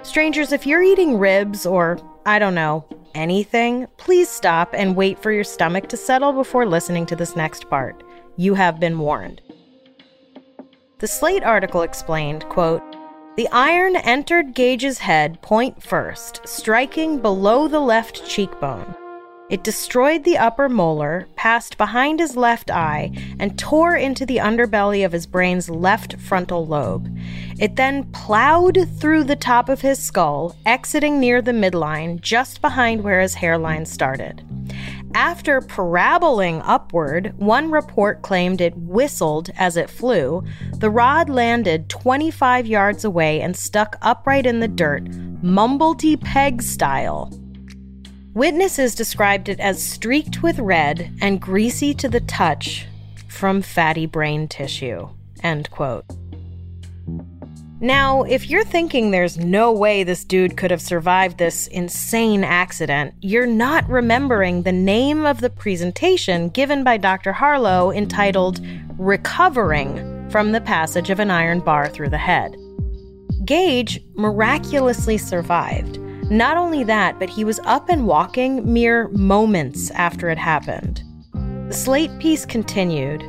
Strangers, 0.04 0.52
if 0.52 0.66
you're 0.66 0.84
eating 0.84 1.18
ribs 1.18 1.66
or, 1.66 2.00
I 2.30 2.38
don't 2.38 2.54
know, 2.54 2.86
anything, 3.16 3.88
please 3.98 4.30
stop 4.30 4.76
and 4.76 4.96
wait 4.96 5.18
for 5.18 5.32
your 5.32 5.44
stomach 5.44 5.90
to 5.90 5.98
settle 5.98 6.32
before 6.32 6.68
listening 6.68 7.08
to 7.08 7.16
this 7.16 7.36
next 7.36 7.68
part. 7.72 8.04
You 8.38 8.54
have 8.54 8.80
been 8.80 9.00
warned. 9.00 9.42
The 11.00 11.08
Slate 11.08 11.42
article 11.42 11.82
explained, 11.82 12.48
quote, 12.48 12.84
the 13.36 13.48
iron 13.52 13.96
entered 13.96 14.54
Gage's 14.54 15.00
head 15.00 15.42
point 15.42 15.82
first, 15.82 16.48
striking 16.48 17.20
below 17.20 17.68
the 17.68 17.80
left 17.80 18.24
cheekbone. 18.30 18.94
It 19.50 19.64
destroyed 19.64 20.24
the 20.24 20.38
upper 20.38 20.70
molar, 20.70 21.28
passed 21.36 21.76
behind 21.78 22.20
his 22.20 22.38
left 22.38 22.70
eye, 22.70 23.12
and 23.40 23.58
tore 23.58 23.96
into 23.96 24.24
the 24.24 24.38
underbelly 24.38 25.04
of 25.04 25.12
his 25.12 25.26
brain's 25.26 25.72
left 25.72 26.20
frontal 26.20 26.68
lobe. 26.68 27.10
It 27.60 27.76
then 27.76 28.04
plowed 28.12 28.88
through 29.00 29.24
the 29.24 29.36
top 29.36 29.68
of 29.68 29.82
his 29.82 29.98
skull, 29.98 30.56
exiting 30.68 31.20
near 31.20 31.42
the 31.42 31.52
midline, 31.52 32.22
just 32.22 32.62
behind 32.62 33.04
where 33.04 33.22
his 33.22 33.34
hairline 33.34 33.88
started. 33.88 34.46
After 35.16 35.62
paraboling 35.62 36.62
upward, 36.64 37.34
one 37.38 37.72
report 37.72 38.22
claimed 38.22 38.62
it 38.62 38.78
whistled 38.78 39.50
as 39.58 39.76
it 39.76 39.90
flew. 39.90 40.44
The 40.76 40.92
rod 40.92 41.28
landed 41.28 41.90
25 41.90 42.68
yards 42.68 43.04
away 43.04 43.42
and 43.42 43.58
stuck 43.58 43.98
upright 44.04 44.46
in 44.46 44.60
the 44.60 44.68
dirt, 44.68 45.06
mumblety 45.42 46.22
peg 46.22 46.62
style. 46.62 47.34
Witnesses 48.34 48.94
described 48.94 49.50
it 49.50 49.60
as 49.60 49.82
streaked 49.82 50.44
with 50.44 50.60
red 50.60 51.12
and 51.20 51.42
greasy 51.42 51.96
to 51.96 52.08
the 52.08 52.20
touch 52.20 52.86
from 53.28 53.62
fatty 53.62 54.06
brain 54.06 54.48
tissue. 54.48 55.10
End 55.42 55.70
quote. 55.72 56.06
Now, 57.82 58.24
if 58.24 58.50
you're 58.50 58.66
thinking 58.66 59.10
there's 59.10 59.38
no 59.38 59.72
way 59.72 60.04
this 60.04 60.24
dude 60.24 60.58
could 60.58 60.70
have 60.70 60.82
survived 60.82 61.38
this 61.38 61.66
insane 61.68 62.44
accident, 62.44 63.16
you're 63.22 63.48
not 63.48 63.90
remembering 63.90 64.62
the 64.62 64.72
name 64.74 65.26
of 65.26 65.42
the 65.42 65.50
presentation 65.50 66.50
given 66.50 66.84
by 66.84 66.98
Dr. 66.98 67.32
Harlow 67.32 67.92
entitled 67.92 68.60
Recovering 68.98 70.30
from 70.30 70.52
the 70.52 70.62
Passage 70.62 71.10
of 71.10 71.20
an 71.20 71.32
Iron 71.32 71.62
Bar 71.62 71.88
Through 71.88 72.10
the 72.10 72.18
Head. 72.18 72.56
Gage 73.46 74.02
miraculously 74.14 75.18
survived 75.18 75.98
not 76.30 76.58
only 76.58 76.84
that, 76.84 77.20
but 77.20 77.30
he 77.30 77.44
was 77.44 77.60
up 77.66 77.90
and 77.90 78.06
walking 78.06 78.72
mere 78.72 79.08
moments 79.10 79.92
after 79.92 80.30
it 80.30 80.38
happened. 80.38 81.04
The 81.68 81.74
Slate 81.74 82.18
piece 82.20 82.46
continued 82.46 83.24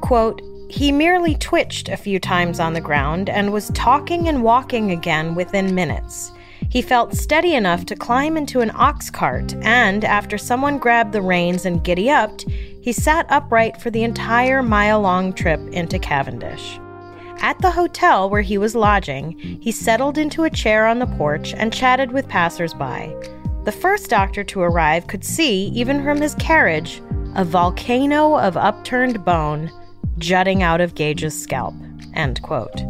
quote, 0.00 0.40
He 0.68 0.92
merely 0.92 1.34
twitched 1.34 1.88
a 1.88 1.96
few 1.96 2.18
times 2.18 2.60
on 2.60 2.72
the 2.72 2.80
ground 2.80 3.28
and 3.28 3.52
was 3.52 3.70
talking 3.70 4.28
and 4.28 4.42
walking 4.42 4.92
again 4.92 5.34
within 5.34 5.74
minutes. 5.74 6.32
He 6.68 6.82
felt 6.82 7.14
steady 7.14 7.54
enough 7.54 7.86
to 7.86 7.96
climb 7.96 8.36
into 8.36 8.60
an 8.60 8.72
ox 8.74 9.10
cart, 9.10 9.54
and 9.62 10.04
after 10.04 10.36
someone 10.38 10.78
grabbed 10.78 11.12
the 11.12 11.22
reins 11.22 11.64
and 11.64 11.82
giddy 11.82 12.10
upped, 12.10 12.46
he 12.80 12.92
sat 12.92 13.26
upright 13.30 13.80
for 13.80 13.90
the 13.90 14.04
entire 14.04 14.62
mile 14.62 15.00
long 15.00 15.32
trip 15.32 15.60
into 15.72 15.98
Cavendish. 15.98 16.78
At 17.40 17.58
the 17.60 17.70
hotel 17.70 18.30
where 18.30 18.42
he 18.42 18.58
was 18.58 18.74
lodging, 18.74 19.38
he 19.38 19.70
settled 19.70 20.18
into 20.18 20.44
a 20.44 20.50
chair 20.50 20.86
on 20.86 20.98
the 20.98 21.06
porch 21.06 21.54
and 21.54 21.72
chatted 21.72 22.12
with 22.12 22.28
passersby. 22.28 23.14
The 23.64 23.72
first 23.72 24.10
doctor 24.10 24.44
to 24.44 24.60
arrive 24.60 25.06
could 25.06 25.24
see, 25.24 25.68
even 25.68 26.04
from 26.04 26.20
his 26.20 26.34
carriage, 26.36 27.02
a 27.34 27.44
volcano 27.44 28.38
of 28.38 28.56
upturned 28.56 29.24
bone 29.24 29.70
jutting 30.18 30.62
out 30.62 30.80
of 30.80 30.94
Gage's 30.94 31.40
scalp. 31.40 31.74
End 32.14 32.40
quote. 32.42 32.82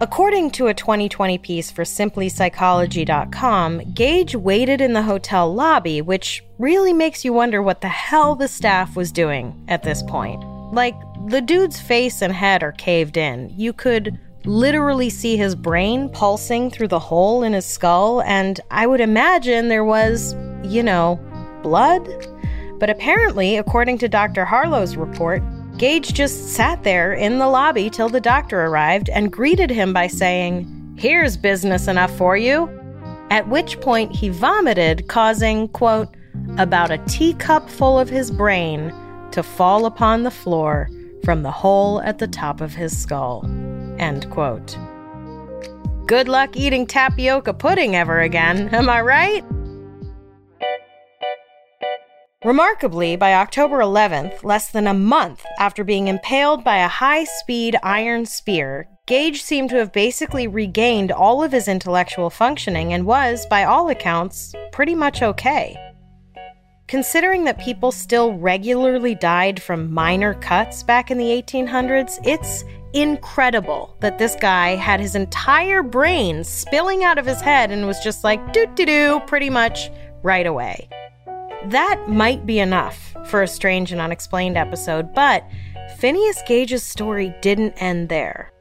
According 0.00 0.50
to 0.52 0.66
a 0.66 0.74
2020 0.74 1.38
piece 1.38 1.70
for 1.70 1.84
simplypsychology.com, 1.84 3.94
Gage 3.94 4.34
waited 4.34 4.80
in 4.80 4.92
the 4.92 5.02
hotel 5.02 5.54
lobby, 5.54 6.02
which 6.02 6.42
really 6.58 6.92
makes 6.92 7.24
you 7.24 7.32
wonder 7.32 7.62
what 7.62 7.80
the 7.80 7.88
hell 7.88 8.34
the 8.34 8.48
staff 8.48 8.96
was 8.96 9.12
doing 9.12 9.64
at 9.68 9.84
this 9.84 10.02
point. 10.02 10.42
Like, 10.72 10.96
the 11.26 11.40
dude's 11.40 11.80
face 11.80 12.20
and 12.20 12.32
head 12.32 12.62
are 12.62 12.72
caved 12.72 13.16
in. 13.16 13.50
You 13.56 13.72
could 13.72 14.18
literally 14.44 15.08
see 15.08 15.38
his 15.38 15.54
brain 15.54 16.10
pulsing 16.10 16.70
through 16.70 16.88
the 16.88 16.98
hole 16.98 17.42
in 17.42 17.54
his 17.54 17.64
skull, 17.64 18.20
and 18.22 18.60
I 18.70 18.86
would 18.86 19.00
imagine 19.00 19.68
there 19.68 19.84
was, 19.84 20.34
you 20.62 20.82
know, 20.82 21.18
blood. 21.62 22.06
But 22.78 22.90
apparently, 22.90 23.56
according 23.56 23.98
to 23.98 24.08
Dr. 24.08 24.44
Harlow's 24.44 24.96
report, 24.96 25.42
Gage 25.78 26.12
just 26.12 26.50
sat 26.50 26.84
there 26.84 27.14
in 27.14 27.38
the 27.38 27.48
lobby 27.48 27.88
till 27.88 28.10
the 28.10 28.20
doctor 28.20 28.60
arrived 28.60 29.08
and 29.08 29.32
greeted 29.32 29.70
him 29.70 29.92
by 29.92 30.08
saying, 30.08 30.70
Here's 30.98 31.36
business 31.36 31.88
enough 31.88 32.14
for 32.16 32.36
you. 32.36 32.68
At 33.30 33.48
which 33.48 33.80
point 33.80 34.14
he 34.14 34.28
vomited, 34.28 35.08
causing, 35.08 35.68
quote, 35.68 36.14
about 36.58 36.90
a 36.90 36.98
teacup 37.06 37.68
full 37.70 37.98
of 37.98 38.10
his 38.10 38.30
brain 38.30 38.92
to 39.32 39.42
fall 39.42 39.86
upon 39.86 40.22
the 40.22 40.30
floor 40.30 40.88
from 41.24 41.42
the 41.42 41.50
hole 41.50 42.00
at 42.02 42.18
the 42.18 42.28
top 42.28 42.60
of 42.60 42.74
his 42.74 42.96
skull. 42.96 43.44
End 43.98 44.30
quote. 44.30 44.78
Good 46.06 46.28
luck 46.28 46.56
eating 46.56 46.86
tapioca 46.86 47.54
pudding 47.54 47.96
ever 47.96 48.20
again, 48.20 48.68
am 48.74 48.90
I 48.90 49.00
right? 49.00 49.44
Remarkably, 52.44 53.16
by 53.16 53.32
October 53.32 53.78
11th, 53.78 54.44
less 54.44 54.70
than 54.70 54.86
a 54.86 54.92
month 54.92 55.42
after 55.58 55.82
being 55.82 56.08
impaled 56.08 56.62
by 56.62 56.76
a 56.76 56.88
high 56.88 57.24
speed 57.24 57.74
iron 57.82 58.26
spear, 58.26 58.86
Gage 59.06 59.42
seemed 59.42 59.70
to 59.70 59.76
have 59.76 59.92
basically 59.92 60.46
regained 60.46 61.10
all 61.10 61.42
of 61.42 61.52
his 61.52 61.68
intellectual 61.68 62.28
functioning 62.28 62.92
and 62.92 63.06
was, 63.06 63.46
by 63.46 63.64
all 63.64 63.88
accounts, 63.88 64.54
pretty 64.72 64.94
much 64.94 65.22
okay. 65.22 65.74
Considering 66.86 67.44
that 67.44 67.58
people 67.58 67.90
still 67.90 68.34
regularly 68.34 69.14
died 69.14 69.60
from 69.60 69.92
minor 69.92 70.34
cuts 70.34 70.82
back 70.82 71.10
in 71.10 71.16
the 71.16 71.24
1800s, 71.24 72.18
it's 72.24 72.62
incredible 72.92 73.96
that 74.00 74.18
this 74.18 74.36
guy 74.36 74.76
had 74.76 75.00
his 75.00 75.14
entire 75.14 75.82
brain 75.82 76.44
spilling 76.44 77.02
out 77.02 77.18
of 77.18 77.24
his 77.24 77.40
head 77.40 77.70
and 77.70 77.86
was 77.86 77.98
just 78.00 78.22
like 78.22 78.52
doo 78.52 78.66
doo 78.74 78.84
doo 78.84 79.20
pretty 79.26 79.48
much 79.48 79.90
right 80.22 80.46
away. 80.46 80.88
That 81.66 82.04
might 82.06 82.44
be 82.44 82.58
enough 82.58 83.16
for 83.26 83.42
a 83.42 83.48
strange 83.48 83.90
and 83.90 84.00
unexplained 84.00 84.58
episode, 84.58 85.14
but 85.14 85.42
Phineas 85.96 86.42
Gage's 86.46 86.82
story 86.82 87.34
didn't 87.40 87.80
end 87.82 88.10
there. 88.10 88.52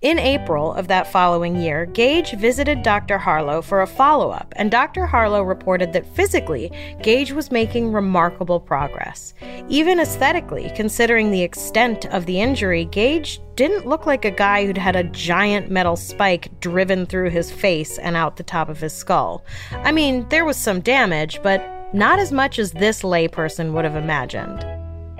In 0.00 0.20
April 0.20 0.72
of 0.74 0.86
that 0.86 1.10
following 1.10 1.56
year, 1.56 1.84
Gage 1.84 2.30
visited 2.34 2.84
Dr. 2.84 3.18
Harlow 3.18 3.60
for 3.60 3.82
a 3.82 3.86
follow 3.88 4.30
up, 4.30 4.54
and 4.54 4.70
Dr. 4.70 5.06
Harlow 5.06 5.42
reported 5.42 5.92
that 5.92 6.06
physically, 6.14 6.70
Gage 7.02 7.32
was 7.32 7.50
making 7.50 7.90
remarkable 7.90 8.60
progress. 8.60 9.34
Even 9.68 9.98
aesthetically, 9.98 10.70
considering 10.76 11.32
the 11.32 11.42
extent 11.42 12.06
of 12.06 12.26
the 12.26 12.40
injury, 12.40 12.84
Gage 12.84 13.40
didn't 13.56 13.88
look 13.88 14.06
like 14.06 14.24
a 14.24 14.30
guy 14.30 14.64
who'd 14.64 14.78
had 14.78 14.94
a 14.94 15.02
giant 15.02 15.68
metal 15.68 15.96
spike 15.96 16.60
driven 16.60 17.04
through 17.04 17.30
his 17.30 17.50
face 17.50 17.98
and 17.98 18.14
out 18.14 18.36
the 18.36 18.44
top 18.44 18.68
of 18.68 18.78
his 18.78 18.92
skull. 18.92 19.44
I 19.72 19.90
mean, 19.90 20.28
there 20.28 20.44
was 20.44 20.56
some 20.56 20.78
damage, 20.78 21.40
but 21.42 21.60
not 21.92 22.20
as 22.20 22.30
much 22.30 22.60
as 22.60 22.70
this 22.70 23.02
layperson 23.02 23.72
would 23.72 23.84
have 23.84 23.96
imagined. 23.96 24.77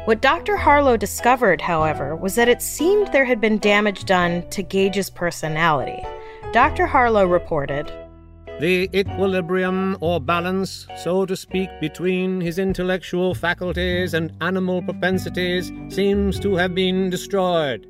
What 0.08 0.22
Dr. 0.22 0.56
Harlow 0.56 0.96
discovered, 0.96 1.60
however, 1.60 2.16
was 2.16 2.34
that 2.36 2.48
it 2.48 2.62
seemed 2.62 3.12
there 3.12 3.26
had 3.26 3.42
been 3.42 3.58
damage 3.58 4.06
done 4.06 4.48
to 4.48 4.62
Gage's 4.62 5.10
personality. 5.10 6.02
Dr. 6.54 6.86
Harlow 6.86 7.26
reported 7.26 7.92
The 8.58 8.88
equilibrium 8.94 9.98
or 10.00 10.18
balance, 10.18 10.86
so 10.96 11.26
to 11.26 11.36
speak, 11.36 11.68
between 11.78 12.40
his 12.40 12.58
intellectual 12.58 13.34
faculties 13.34 14.14
and 14.14 14.32
animal 14.40 14.80
propensities 14.80 15.70
seems 15.90 16.40
to 16.40 16.54
have 16.54 16.74
been 16.74 17.10
destroyed. 17.10 17.86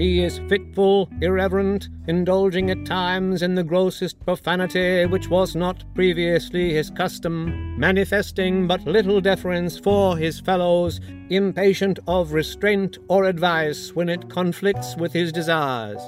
He 0.00 0.24
is 0.24 0.40
fitful, 0.48 1.10
irreverent, 1.20 1.90
indulging 2.08 2.70
at 2.70 2.86
times 2.86 3.42
in 3.42 3.54
the 3.54 3.62
grossest 3.62 4.18
profanity 4.20 5.04
which 5.04 5.28
was 5.28 5.54
not 5.54 5.84
previously 5.94 6.72
his 6.72 6.88
custom, 6.88 7.78
manifesting 7.78 8.66
but 8.66 8.86
little 8.86 9.20
deference 9.20 9.78
for 9.78 10.16
his 10.16 10.40
fellows, 10.40 11.02
impatient 11.28 11.98
of 12.08 12.32
restraint 12.32 12.96
or 13.10 13.24
advice 13.24 13.94
when 13.94 14.08
it 14.08 14.30
conflicts 14.30 14.96
with 14.96 15.12
his 15.12 15.32
desires. 15.32 16.00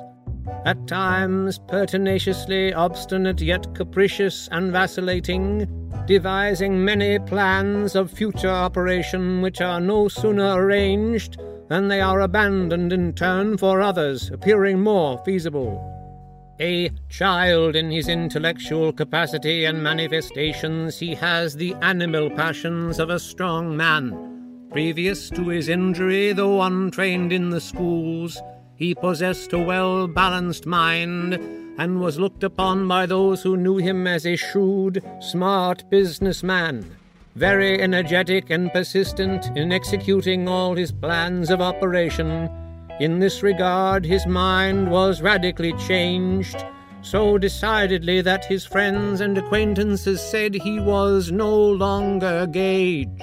At 0.64 0.86
times 0.86 1.58
pertinaciously 1.68 2.72
obstinate 2.72 3.42
yet 3.42 3.74
capricious 3.74 4.48
and 4.52 4.72
vacillating, 4.72 5.68
devising 6.06 6.82
many 6.82 7.18
plans 7.18 7.94
of 7.94 8.10
future 8.10 8.48
operation 8.48 9.42
which 9.42 9.60
are 9.60 9.82
no 9.82 10.08
sooner 10.08 10.54
arranged 10.54 11.36
then 11.72 11.88
they 11.88 12.02
are 12.02 12.20
abandoned 12.20 12.92
in 12.92 13.14
turn 13.14 13.56
for 13.56 13.80
others, 13.80 14.30
appearing 14.30 14.78
more 14.78 15.16
feasible. 15.24 15.80
A 16.60 16.90
child 17.08 17.74
in 17.74 17.90
his 17.90 18.08
intellectual 18.08 18.92
capacity 18.92 19.64
and 19.64 19.82
manifestations, 19.82 20.98
he 20.98 21.14
has 21.14 21.56
the 21.56 21.74
animal 21.80 22.28
passions 22.28 22.98
of 22.98 23.08
a 23.08 23.18
strong 23.18 23.74
man. 23.74 24.68
Previous 24.70 25.30
to 25.30 25.48
his 25.48 25.70
injury, 25.70 26.34
though 26.34 26.60
untrained 26.60 27.32
in 27.32 27.48
the 27.48 27.60
schools, 27.60 28.38
he 28.76 28.94
possessed 28.94 29.54
a 29.54 29.58
well 29.58 30.06
balanced 30.06 30.66
mind 30.66 31.36
and 31.78 32.02
was 32.02 32.18
looked 32.18 32.44
upon 32.44 32.86
by 32.86 33.06
those 33.06 33.42
who 33.42 33.56
knew 33.56 33.78
him 33.78 34.06
as 34.06 34.26
a 34.26 34.36
shrewd, 34.36 35.02
smart 35.20 35.88
businessman 35.88 36.98
very 37.34 37.80
energetic 37.80 38.50
and 38.50 38.72
persistent 38.72 39.56
in 39.56 39.72
executing 39.72 40.48
all 40.48 40.74
his 40.74 40.92
plans 40.92 41.50
of 41.50 41.60
operation. 41.60 42.50
In 43.00 43.18
this 43.18 43.42
regard, 43.42 44.04
his 44.04 44.26
mind 44.26 44.90
was 44.90 45.22
radically 45.22 45.72
changed, 45.74 46.64
so 47.00 47.38
decidedly 47.38 48.20
that 48.20 48.44
his 48.44 48.66
friends 48.66 49.20
and 49.20 49.36
acquaintances 49.38 50.20
said 50.20 50.54
he 50.54 50.78
was 50.78 51.32
no 51.32 51.54
longer 51.56 52.46
Gage. 52.46 53.22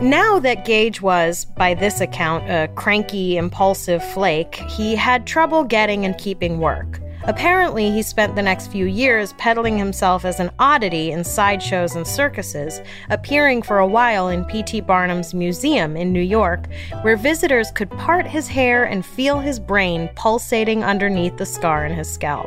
Now 0.00 0.40
that 0.40 0.64
Gage 0.64 1.00
was, 1.00 1.44
by 1.44 1.72
this 1.74 2.00
account, 2.00 2.50
a 2.50 2.68
cranky, 2.74 3.36
impulsive 3.36 4.04
flake, 4.12 4.56
he 4.56 4.94
had 4.96 5.26
trouble 5.26 5.64
getting 5.64 6.04
and 6.04 6.18
keeping 6.18 6.58
work. 6.58 7.00
Apparently, 7.26 7.90
he 7.90 8.02
spent 8.02 8.36
the 8.36 8.42
next 8.42 8.66
few 8.66 8.84
years 8.84 9.32
peddling 9.34 9.78
himself 9.78 10.26
as 10.26 10.40
an 10.40 10.50
oddity 10.58 11.10
in 11.10 11.24
sideshows 11.24 11.96
and 11.96 12.06
circuses, 12.06 12.82
appearing 13.08 13.62
for 13.62 13.78
a 13.78 13.86
while 13.86 14.28
in 14.28 14.44
P.T. 14.44 14.82
Barnum's 14.82 15.32
museum 15.32 15.96
in 15.96 16.12
New 16.12 16.20
York, 16.20 16.66
where 17.00 17.16
visitors 17.16 17.70
could 17.70 17.90
part 17.92 18.26
his 18.26 18.46
hair 18.46 18.84
and 18.84 19.06
feel 19.06 19.40
his 19.40 19.58
brain 19.58 20.10
pulsating 20.16 20.84
underneath 20.84 21.38
the 21.38 21.46
scar 21.46 21.86
in 21.86 21.94
his 21.94 22.12
scalp. 22.12 22.46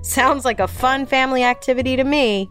Sounds 0.00 0.46
like 0.46 0.60
a 0.60 0.68
fun 0.68 1.04
family 1.04 1.44
activity 1.44 1.96
to 1.96 2.04
me. 2.04 2.50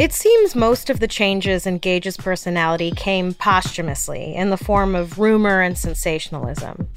It 0.00 0.14
seems 0.14 0.56
most 0.56 0.88
of 0.88 0.98
the 0.98 1.06
changes 1.06 1.66
in 1.66 1.76
Gage's 1.76 2.16
personality 2.16 2.90
came 2.90 3.34
posthumously 3.34 4.34
in 4.34 4.48
the 4.48 4.56
form 4.56 4.94
of 4.94 5.18
rumor 5.18 5.60
and 5.60 5.76
sensationalism. 5.76 6.88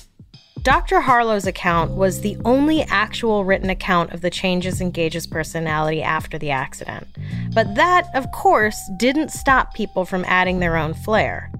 Dr. 0.61 1.01
Harlow's 1.01 1.45
account 1.45 1.91
was 1.91 2.21
the 2.21 2.37
only 2.45 2.83
actual 2.83 3.43
written 3.43 3.69
account 3.69 4.13
of 4.13 4.21
the 4.21 4.29
changes 4.29 4.79
in 4.79 4.91
Gage's 4.91 5.27
personality 5.27 6.01
after 6.01 6.39
the 6.39 6.51
accident. 6.51 7.05
But 7.53 7.75
that, 7.75 8.07
of 8.15 8.31
course, 8.31 8.79
didn't 8.95 9.33
stop 9.33 9.73
people 9.73 10.05
from 10.05 10.23
adding 10.25 10.59
their 10.59 10.77
own 10.77 10.93
flair. 10.93 11.51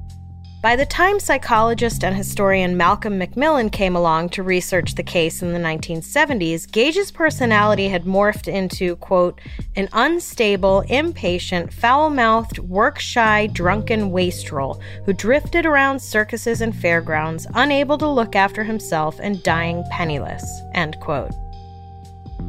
By 0.64 0.78
the 0.78 0.86
time 0.86 1.20
psychologist 1.20 2.06
and 2.06 2.16
historian 2.16 2.78
Malcolm 2.78 3.18
Macmillan 3.18 3.70
came 3.70 3.98
along 3.98 4.30
to 4.30 4.44
research 4.44 4.96
the 4.96 5.04
case 5.04 5.42
in 5.42 5.52
the 5.52 5.60
1970s, 5.60 6.72
Gage's 6.72 7.12
personality 7.12 7.90
had 7.90 8.06
morphed 8.06 8.48
into, 8.48 8.96
quote, 8.96 9.42
an 9.76 9.90
unstable, 9.92 10.80
impatient, 10.88 11.74
foul 11.74 12.10
mouthed, 12.10 12.60
work 12.60 12.98
shy, 12.98 13.48
drunken 13.48 14.10
wastrel 14.10 14.80
who 15.06 15.12
drifted 15.12 15.66
around 15.66 16.00
circuses 16.00 16.62
and 16.62 16.74
fairgrounds, 16.74 17.46
unable 17.56 17.98
to 17.98 18.08
look 18.08 18.34
after 18.34 18.64
himself 18.64 19.20
and 19.20 19.44
dying 19.44 19.84
penniless, 19.92 20.62
end 20.74 20.98
quote. 21.02 21.34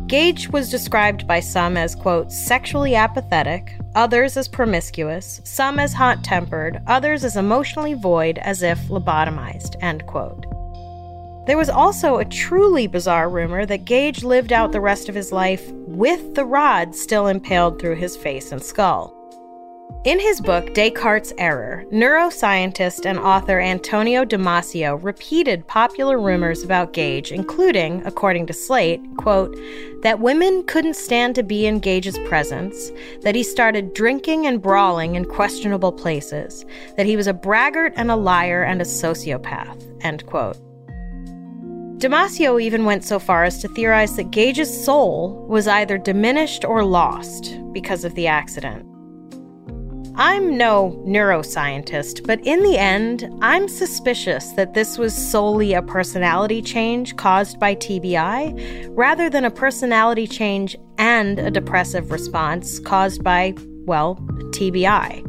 Gage 0.06 0.50
was 0.50 0.70
described 0.70 1.26
by 1.26 1.40
some 1.40 1.78
as, 1.78 1.94
quote, 1.94 2.30
sexually 2.30 2.94
apathetic, 2.94 3.74
others 3.94 4.36
as 4.36 4.48
promiscuous, 4.48 5.40
some 5.44 5.78
as 5.78 5.94
hot 5.94 6.22
tempered, 6.22 6.82
others 6.86 7.24
as 7.24 7.36
emotionally 7.36 7.94
void, 7.94 8.36
as 8.38 8.62
if 8.62 8.78
lobotomized, 8.88 9.82
end 9.82 10.06
quote. 10.06 10.44
There 11.46 11.56
was 11.56 11.70
also 11.70 12.18
a 12.18 12.24
truly 12.24 12.86
bizarre 12.86 13.30
rumor 13.30 13.64
that 13.64 13.86
Gage 13.86 14.22
lived 14.24 14.52
out 14.52 14.72
the 14.72 14.80
rest 14.80 15.08
of 15.08 15.14
his 15.14 15.32
life 15.32 15.70
with 15.72 16.34
the 16.34 16.44
rod 16.44 16.94
still 16.94 17.26
impaled 17.26 17.80
through 17.80 17.96
his 17.96 18.16
face 18.16 18.52
and 18.52 18.62
skull. 18.62 19.13
In 20.04 20.20
his 20.20 20.38
book, 20.38 20.74
Descartes' 20.74 21.32
Error, 21.38 21.84
neuroscientist 21.90 23.06
and 23.06 23.18
author 23.18 23.58
Antonio 23.58 24.26
Damasio 24.26 25.02
repeated 25.02 25.66
popular 25.66 26.20
rumors 26.20 26.62
about 26.62 26.92
Gage, 26.92 27.32
including, 27.32 28.04
according 28.04 28.46
to 28.46 28.52
Slate, 28.52 29.00
quote, 29.16 29.56
that 30.02 30.20
women 30.20 30.62
couldn't 30.64 30.96
stand 30.96 31.34
to 31.36 31.42
be 31.42 31.64
in 31.64 31.78
Gage's 31.78 32.18
presence, 32.28 32.92
that 33.22 33.34
he 33.34 33.42
started 33.42 33.94
drinking 33.94 34.46
and 34.46 34.60
brawling 34.60 35.14
in 35.14 35.24
questionable 35.24 35.92
places, 35.92 36.66
that 36.98 37.06
he 37.06 37.16
was 37.16 37.26
a 37.26 37.32
braggart 37.32 37.94
and 37.96 38.10
a 38.10 38.16
liar 38.16 38.62
and 38.62 38.82
a 38.82 38.84
sociopath, 38.84 39.82
end 40.04 40.26
quote. 40.26 40.58
Damasio 41.98 42.60
even 42.60 42.84
went 42.84 43.04
so 43.04 43.18
far 43.18 43.44
as 43.44 43.62
to 43.62 43.68
theorize 43.68 44.16
that 44.16 44.30
Gage's 44.30 44.84
soul 44.84 45.46
was 45.48 45.66
either 45.66 45.96
diminished 45.96 46.62
or 46.62 46.84
lost 46.84 47.58
because 47.72 48.04
of 48.04 48.14
the 48.14 48.26
accident. 48.26 48.86
I'm 50.16 50.56
no 50.56 51.02
neuroscientist, 51.04 52.24
but 52.24 52.38
in 52.46 52.62
the 52.62 52.78
end, 52.78 53.28
I'm 53.42 53.66
suspicious 53.66 54.52
that 54.52 54.72
this 54.72 54.96
was 54.96 55.12
solely 55.12 55.72
a 55.72 55.82
personality 55.82 56.62
change 56.62 57.16
caused 57.16 57.58
by 57.58 57.74
TBI, 57.74 58.86
rather 58.90 59.28
than 59.28 59.44
a 59.44 59.50
personality 59.50 60.28
change 60.28 60.76
and 60.98 61.40
a 61.40 61.50
depressive 61.50 62.12
response 62.12 62.78
caused 62.78 63.24
by, 63.24 63.54
well, 63.86 64.14
TBI. 64.52 65.28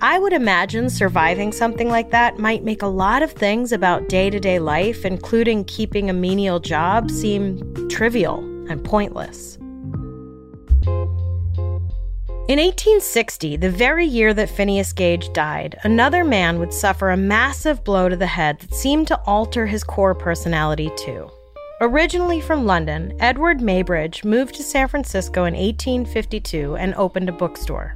I 0.00 0.18
would 0.18 0.32
imagine 0.32 0.88
surviving 0.88 1.52
something 1.52 1.90
like 1.90 2.10
that 2.10 2.38
might 2.38 2.64
make 2.64 2.80
a 2.80 2.86
lot 2.86 3.22
of 3.22 3.32
things 3.32 3.72
about 3.72 4.08
day 4.08 4.30
to 4.30 4.40
day 4.40 4.58
life, 4.58 5.04
including 5.04 5.64
keeping 5.64 6.08
a 6.08 6.14
menial 6.14 6.60
job, 6.60 7.10
seem 7.10 7.88
trivial 7.90 8.38
and 8.70 8.82
pointless. 8.82 9.58
In 12.48 12.58
1860, 12.58 13.58
the 13.58 13.68
very 13.68 14.06
year 14.06 14.32
that 14.32 14.48
Phineas 14.48 14.94
Gage 14.94 15.30
died, 15.34 15.78
another 15.82 16.24
man 16.24 16.58
would 16.58 16.72
suffer 16.72 17.10
a 17.10 17.16
massive 17.16 17.84
blow 17.84 18.08
to 18.08 18.16
the 18.16 18.26
head 18.26 18.58
that 18.60 18.72
seemed 18.72 19.06
to 19.08 19.20
alter 19.26 19.66
his 19.66 19.84
core 19.84 20.14
personality 20.14 20.90
too. 20.96 21.30
Originally 21.82 22.40
from 22.40 22.64
London, 22.64 23.12
Eadweard 23.18 23.60
Muybridge 23.60 24.24
moved 24.24 24.54
to 24.54 24.62
San 24.62 24.88
Francisco 24.88 25.44
in 25.44 25.52
1852 25.52 26.76
and 26.76 26.94
opened 26.94 27.28
a 27.28 27.32
bookstore. 27.32 27.94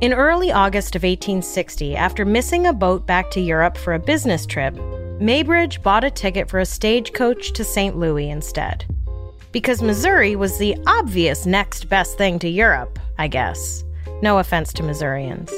In 0.00 0.12
early 0.12 0.50
August 0.50 0.96
of 0.96 1.04
1860, 1.04 1.94
after 1.94 2.24
missing 2.24 2.66
a 2.66 2.72
boat 2.72 3.06
back 3.06 3.30
to 3.30 3.40
Europe 3.40 3.76
for 3.76 3.94
a 3.94 4.00
business 4.00 4.46
trip, 4.46 4.74
Muybridge 5.20 5.80
bought 5.80 6.02
a 6.02 6.10
ticket 6.10 6.50
for 6.50 6.58
a 6.58 6.66
stagecoach 6.66 7.52
to 7.52 7.62
St. 7.62 7.96
Louis 7.96 8.30
instead. 8.30 8.84
Because 9.54 9.82
Missouri 9.82 10.34
was 10.34 10.58
the 10.58 10.76
obvious 10.88 11.46
next 11.46 11.88
best 11.88 12.18
thing 12.18 12.40
to 12.40 12.48
Europe, 12.48 12.98
I 13.18 13.28
guess. 13.28 13.84
No 14.20 14.38
offense 14.40 14.72
to 14.72 14.82
Missourians. 14.82 15.48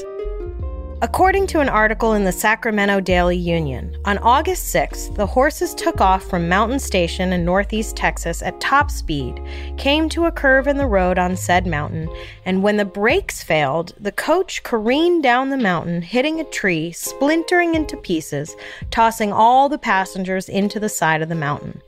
According 1.01 1.47
to 1.47 1.61
an 1.61 1.71
article 1.71 2.13
in 2.13 2.25
the 2.25 2.31
Sacramento 2.31 3.01
Daily 3.01 3.39
Union, 3.39 3.97
on 4.05 4.19
August 4.19 4.75
6th, 4.75 5.15
the 5.15 5.25
horses 5.25 5.75
took 5.75 6.03
off 6.03 6.23
from 6.25 6.47
Mountain 6.47 6.81
Station 6.81 7.33
in 7.33 7.43
northeast 7.43 7.97
Texas 7.97 8.43
at 8.43 8.61
top 8.61 8.91
speed, 8.91 9.41
came 9.79 10.11
to 10.11 10.27
a 10.27 10.33
curve 10.33 10.67
in 10.67 10.77
the 10.77 10.87
road 10.87 11.19
on 11.19 11.35
said 11.35 11.67
mountain, 11.67 12.07
and 12.45 12.63
when 12.63 12.77
the 12.77 12.85
brakes 12.85 13.43
failed, 13.43 13.95
the 13.99 14.13
coach 14.13 14.63
careened 14.63 15.23
down 15.23 15.49
the 15.49 15.57
mountain, 15.57 16.03
hitting 16.03 16.39
a 16.39 16.45
tree, 16.45 16.93
splintering 16.93 17.75
into 17.75 17.97
pieces, 17.97 18.55
tossing 18.91 19.33
all 19.33 19.71
the 19.71 19.79
passengers 19.79 20.51
into 20.51 20.79
the 20.79 20.91
side 20.91 21.23
of 21.23 21.31
the 21.31 21.35
mountain. 21.35 21.81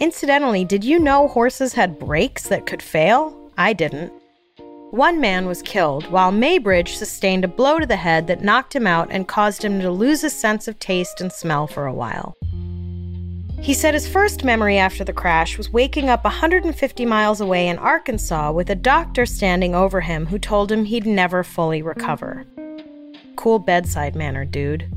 Incidentally, 0.00 0.64
did 0.64 0.82
you 0.82 0.98
know 0.98 1.28
horses 1.28 1.74
had 1.74 1.98
brakes 1.98 2.44
that 2.48 2.64
could 2.64 2.82
fail? 2.82 3.36
I 3.58 3.74
didn't. 3.74 4.10
One 4.92 5.20
man 5.20 5.46
was 5.46 5.60
killed, 5.60 6.10
while 6.10 6.32
Muybridge 6.32 6.96
sustained 6.96 7.44
a 7.44 7.48
blow 7.48 7.78
to 7.78 7.84
the 7.84 7.96
head 7.96 8.26
that 8.26 8.42
knocked 8.42 8.74
him 8.74 8.86
out 8.86 9.08
and 9.10 9.28
caused 9.28 9.62
him 9.62 9.78
to 9.80 9.90
lose 9.90 10.22
his 10.22 10.32
sense 10.32 10.66
of 10.66 10.78
taste 10.78 11.20
and 11.20 11.30
smell 11.30 11.66
for 11.66 11.86
a 11.86 11.92
while. 11.92 12.34
He 13.60 13.74
said 13.74 13.92
his 13.92 14.08
first 14.08 14.42
memory 14.42 14.78
after 14.78 15.04
the 15.04 15.12
crash 15.12 15.58
was 15.58 15.70
waking 15.70 16.08
up 16.08 16.24
150 16.24 17.04
miles 17.04 17.42
away 17.42 17.68
in 17.68 17.76
Arkansas 17.76 18.52
with 18.52 18.70
a 18.70 18.74
doctor 18.74 19.26
standing 19.26 19.74
over 19.74 20.00
him 20.00 20.24
who 20.24 20.38
told 20.38 20.72
him 20.72 20.86
he'd 20.86 21.04
never 21.04 21.44
fully 21.44 21.82
recover. 21.82 22.46
Cool 23.36 23.58
bedside 23.58 24.16
manner, 24.16 24.46
dude. 24.46 24.90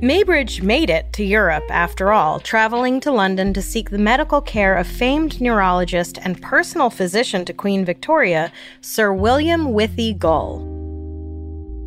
Muybridge 0.00 0.62
made 0.62 0.88
it 0.88 1.12
to 1.12 1.22
Europe, 1.22 1.64
after 1.68 2.10
all, 2.10 2.40
traveling 2.40 3.00
to 3.00 3.12
London 3.12 3.52
to 3.52 3.60
seek 3.60 3.90
the 3.90 3.98
medical 3.98 4.40
care 4.40 4.74
of 4.74 4.86
famed 4.86 5.42
neurologist 5.42 6.16
and 6.22 6.40
personal 6.40 6.88
physician 6.88 7.44
to 7.44 7.52
Queen 7.52 7.84
Victoria, 7.84 8.50
Sir 8.80 9.12
William 9.12 9.74
Withy 9.74 10.18
Gull. 10.18 10.79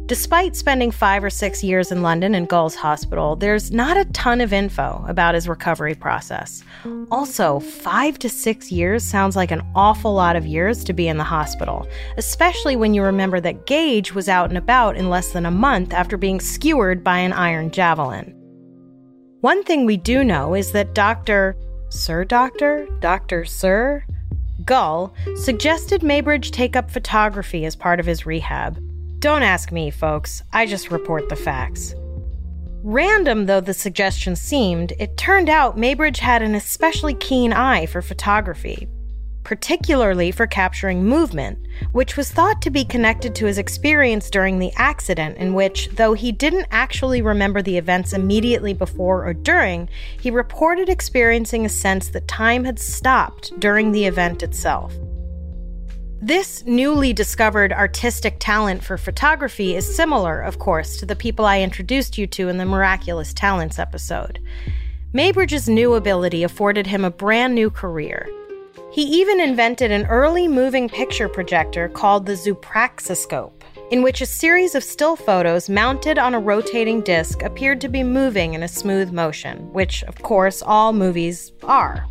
Despite 0.06 0.58
spending 0.58 0.92
five 0.92 1.24
or 1.24 1.30
six 1.30 1.64
years 1.64 1.90
in 1.90 2.02
London 2.02 2.36
in 2.36 2.46
Gull's 2.46 2.76
hospital, 2.76 3.38
there's 3.38 3.72
not 3.72 3.96
a 3.96 4.04
ton 4.12 4.42
of 4.42 4.52
info 4.52 5.04
about 5.08 5.34
his 5.34 5.48
recovery 5.48 5.96
process. 5.96 6.62
Also, 7.10 7.62
five 7.62 8.20
to 8.20 8.28
six 8.28 8.70
years 8.70 9.02
sounds 9.02 9.38
like 9.38 9.50
an 9.50 9.62
awful 9.76 10.14
lot 10.14 10.36
of 10.36 10.46
years 10.46 10.84
to 10.84 10.94
be 10.94 11.08
in 11.08 11.18
the 11.18 11.24
hospital, 11.24 11.88
especially 12.18 12.76
when 12.76 12.94
you 12.94 13.02
remember 13.02 13.40
that 13.40 13.66
Gage 13.66 14.14
was 14.14 14.28
out 14.28 14.50
and 14.50 14.58
about 14.58 14.98
in 14.98 15.10
less 15.10 15.32
than 15.32 15.46
a 15.46 15.52
month 15.52 15.94
after 15.94 16.18
being 16.18 16.42
skewered 16.42 17.02
by 17.02 17.20
an 17.20 17.32
iron 17.32 17.72
javelin. 17.72 18.36
One 19.40 19.64
thing 19.64 19.86
we 19.86 19.96
do 19.96 20.26
know 20.26 20.54
is 20.54 20.74
that 20.74 20.94
Dr. 20.94 21.56
Sir 21.88 22.26
Doctor? 22.26 22.88
Dr. 23.00 23.46
Sir? 23.46 24.04
Gull 24.66 25.14
suggested 25.36 26.02
Muybridge 26.02 26.52
take 26.52 26.76
up 26.76 26.92
photography 26.92 27.66
as 27.66 27.78
part 27.78 28.02
of 28.02 28.06
his 28.06 28.26
rehab. 28.26 28.82
Don't 29.24 29.42
ask 29.42 29.72
me, 29.72 29.90
folks. 29.90 30.44
I 30.52 30.66
just 30.66 30.92
report 30.92 31.30
the 31.30 31.38
facts. 31.38 31.96
Random 32.84 33.46
though 33.46 33.62
the 33.62 33.74
suggestion 33.74 34.36
seemed, 34.36 34.92
it 35.00 35.16
turned 35.16 35.48
out 35.48 35.78
Muybridge 35.78 36.18
had 36.18 36.42
an 36.42 36.56
especially 36.56 37.14
keen 37.14 37.54
eye 37.54 37.86
for 37.86 38.02
photography, 38.02 38.86
particularly 39.46 40.30
for 40.32 40.46
capturing 40.46 41.06
movement, 41.06 41.58
which 41.94 42.18
was 42.18 42.34
thought 42.34 42.62
to 42.64 42.70
be 42.70 42.84
connected 42.84 43.34
to 43.36 43.46
his 43.46 43.58
experience 43.58 44.30
during 44.30 44.60
the 44.60 44.74
accident, 44.76 45.38
in 45.38 45.54
which, 45.54 45.88
though 45.94 46.12
he 46.12 46.34
didn't 46.34 46.68
actually 46.70 47.22
remember 47.22 47.62
the 47.62 47.78
events 47.78 48.12
immediately 48.12 48.74
before 48.74 49.26
or 49.26 49.34
during, 49.34 49.88
he 50.20 50.32
reported 50.32 50.90
experiencing 50.90 51.66
a 51.66 51.70
sense 51.70 52.10
that 52.10 52.28
time 52.28 52.66
had 52.66 52.78
stopped 52.78 53.58
during 53.58 53.94
the 53.94 54.04
event 54.04 54.44
itself. 54.44 54.94
This 56.26 56.64
newly 56.66 57.12
discovered 57.12 57.74
artistic 57.74 58.38
talent 58.40 58.82
for 58.82 58.98
photography 58.98 59.76
is 59.76 59.94
similar, 59.94 60.40
of 60.40 60.58
course, 60.58 60.96
to 61.00 61.06
the 61.06 61.18
people 61.18 61.44
I 61.44 61.60
introduced 61.60 62.18
you 62.18 62.28
to 62.28 62.48
in 62.48 62.58
the 62.58 62.66
Miraculous 62.66 63.34
Talents 63.34 63.78
episode. 63.78 64.40
Muybridge's 65.14 65.68
new 65.68 65.96
ability 65.96 66.44
afforded 66.44 66.88
him 66.88 67.04
a 67.04 67.12
brand 67.12 67.56
new 67.56 67.70
career. 67.70 68.26
He 68.94 69.02
even 69.02 69.42
invented 69.42 69.92
an 69.92 70.06
early 70.06 70.48
moving 70.48 70.88
picture 70.88 71.28
projector 71.28 71.90
called 71.90 72.26
the 72.26 72.38
Zoopraxiscope, 72.38 73.62
in 73.92 74.02
which 74.02 74.22
a 74.22 74.26
series 74.26 74.76
of 74.76 74.84
still 74.86 75.18
photos 75.18 75.68
mounted 75.68 76.18
on 76.18 76.34
a 76.34 76.40
rotating 76.40 77.02
disc 77.02 77.42
appeared 77.42 77.82
to 77.82 77.90
be 77.90 78.02
moving 78.02 78.54
in 78.54 78.64
a 78.64 78.68
smooth 78.70 79.12
motion, 79.12 79.74
which, 79.74 80.04
of 80.04 80.22
course, 80.22 80.62
all 80.62 80.94
movies 80.94 81.52
are. 81.64 82.08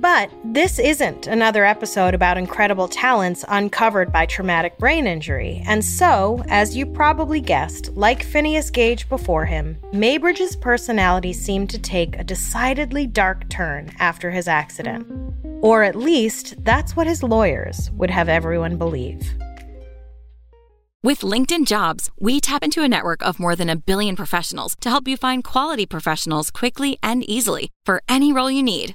But 0.00 0.30
this 0.44 0.78
isn't 0.78 1.26
another 1.26 1.64
episode 1.64 2.14
about 2.14 2.38
incredible 2.38 2.86
talents 2.86 3.44
uncovered 3.48 4.12
by 4.12 4.26
traumatic 4.26 4.78
brain 4.78 5.08
injury, 5.08 5.60
and 5.66 5.84
so, 5.84 6.44
as 6.46 6.76
you 6.76 6.86
probably 6.86 7.40
guessed, 7.40 7.90
like 7.96 8.22
Phineas 8.22 8.70
Gage 8.70 9.08
before 9.08 9.44
him, 9.44 9.76
Muybridge's 9.92 10.54
personality 10.54 11.32
seemed 11.32 11.68
to 11.70 11.80
take 11.80 12.16
a 12.16 12.22
decidedly 12.22 13.08
dark 13.08 13.48
turn 13.48 13.90
after 13.98 14.30
his 14.30 14.46
accident. 14.46 15.04
Or 15.62 15.82
at 15.82 15.96
least, 15.96 16.54
that's 16.64 16.94
what 16.94 17.08
his 17.08 17.24
lawyers 17.24 17.90
would 17.94 18.10
have 18.10 18.28
everyone 18.28 18.78
believe. 18.78 19.34
With 21.02 21.22
LinkedIn 21.22 21.66
Jobs, 21.66 22.08
we 22.20 22.40
tap 22.40 22.62
into 22.62 22.84
a 22.84 22.88
network 22.88 23.22
of 23.22 23.40
more 23.40 23.56
than 23.56 23.68
a 23.68 23.74
billion 23.74 24.14
professionals 24.14 24.76
to 24.80 24.90
help 24.90 25.08
you 25.08 25.16
find 25.16 25.42
quality 25.42 25.86
professionals 25.86 26.52
quickly 26.52 26.98
and 27.02 27.28
easily 27.28 27.72
for 27.84 28.00
any 28.08 28.32
role 28.32 28.50
you 28.50 28.62
need. 28.62 28.94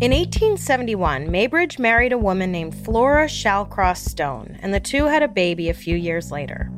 In 0.00 0.12
1871, 0.12 1.28
Muybridge 1.28 1.78
married 1.78 2.12
a 2.12 2.16
woman 2.16 2.50
named 2.50 2.74
Flora 2.74 3.26
Shallcross 3.26 3.98
Stone, 3.98 4.58
and 4.62 4.72
the 4.72 4.80
two 4.80 5.04
had 5.04 5.22
a 5.22 5.28
baby 5.28 5.68
a 5.68 5.74
few 5.74 5.94
years 5.94 6.30
later. 6.30 6.70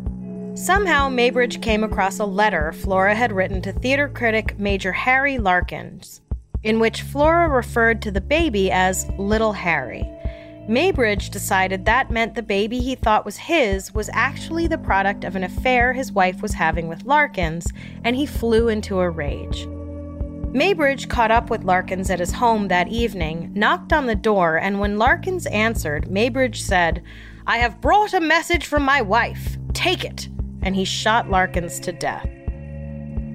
Somehow, 0.56 1.08
Muybridge 1.08 1.62
came 1.62 1.84
across 1.84 2.18
a 2.18 2.24
letter 2.24 2.72
Flora 2.72 3.14
had 3.14 3.30
written 3.30 3.62
to 3.62 3.70
theater 3.70 4.08
critic 4.08 4.58
Major 4.58 4.90
Harry 4.90 5.38
Larkyns, 5.38 6.20
in 6.64 6.80
which 6.80 7.02
Flora 7.02 7.48
referred 7.48 8.02
to 8.02 8.10
the 8.10 8.20
baby 8.20 8.72
as 8.72 9.08
Little 9.16 9.52
Harry. 9.52 10.04
Muybridge 10.68 11.30
decided 11.30 11.84
that 11.84 12.10
meant 12.10 12.34
the 12.34 12.42
baby 12.42 12.80
he 12.80 12.96
thought 12.96 13.24
was 13.24 13.36
his 13.36 13.94
was 13.94 14.10
actually 14.12 14.66
the 14.66 14.78
product 14.78 15.22
of 15.22 15.36
an 15.36 15.44
affair 15.44 15.92
his 15.92 16.10
wife 16.10 16.42
was 16.42 16.54
having 16.54 16.88
with 16.88 17.04
Larkyns, 17.04 17.72
and 18.02 18.16
he 18.16 18.26
flew 18.26 18.66
into 18.66 18.98
a 18.98 19.08
rage. 19.08 19.68
Muybridge 20.52 21.08
caught 21.08 21.30
up 21.30 21.48
with 21.48 21.64
Larkyns 21.64 22.10
at 22.10 22.20
his 22.20 22.32
home 22.32 22.68
that 22.68 22.88
evening, 22.88 23.50
knocked 23.54 23.90
on 23.90 24.06
the 24.06 24.14
door, 24.14 24.58
and 24.58 24.78
when 24.78 24.98
Larkyns 24.98 25.46
answered, 25.46 26.10
Muybridge 26.10 26.60
said, 26.60 27.02
I 27.46 27.56
have 27.56 27.80
brought 27.80 28.12
a 28.12 28.20
message 28.20 28.66
from 28.66 28.82
my 28.82 29.00
wife. 29.00 29.56
Take 29.72 30.04
it. 30.04 30.28
And 30.60 30.76
he 30.76 30.84
shot 30.84 31.30
Larkyns 31.30 31.80
to 31.80 31.92
death. 31.92 32.28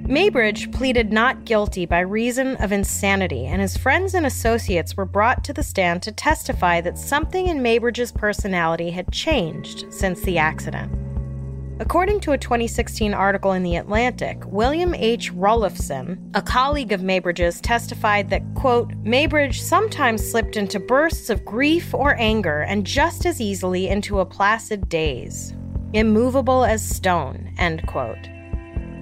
Muybridge 0.08 0.72
pleaded 0.72 1.12
not 1.12 1.44
guilty 1.44 1.88
by 1.88 2.02
reason 2.02 2.56
of 2.58 2.72
insanity, 2.72 3.48
and 3.48 3.62
his 3.62 3.76
friends 3.76 4.14
and 4.14 4.26
associates 4.26 4.96
were 4.96 5.04
brought 5.04 5.44
to 5.44 5.54
the 5.54 5.64
stand 5.64 6.04
to 6.04 6.12
testify 6.12 6.82
that 6.82 7.00
something 7.00 7.48
in 7.48 7.64
Muybridge's 7.64 8.12
personality 8.12 8.92
had 8.92 9.12
changed 9.12 9.92
since 9.92 10.22
the 10.22 10.38
accident. 10.38 11.07
According 11.80 12.22
to 12.22 12.32
a 12.32 12.40
2016 12.40 13.14
article 13.14 13.52
in 13.52 13.62
The 13.62 13.76
Atlantic, 13.76 14.42
William 14.48 14.96
H. 14.96 15.32
Rulofson, 15.32 16.18
a 16.34 16.42
colleague 16.42 16.92
of 16.92 17.02
Muybridge's, 17.02 17.62
testified 17.62 18.32
that, 18.32 18.42
quote, 18.56 18.90
Muybridge 19.04 19.60
sometimes 19.60 20.28
slipped 20.28 20.58
into 20.58 20.80
bursts 20.80 21.30
of 21.30 21.46
grief 21.46 21.94
or 21.94 22.20
anger 22.20 22.62
and 22.62 22.84
just 22.84 23.28
as 23.28 23.40
easily 23.40 23.90
into 23.90 24.20
a 24.20 24.26
placid 24.26 24.90
daze, 24.90 25.54
immovable 25.94 26.66
as 26.66 26.84
stone, 26.84 27.54
end 27.60 27.86
quote. 27.86 28.28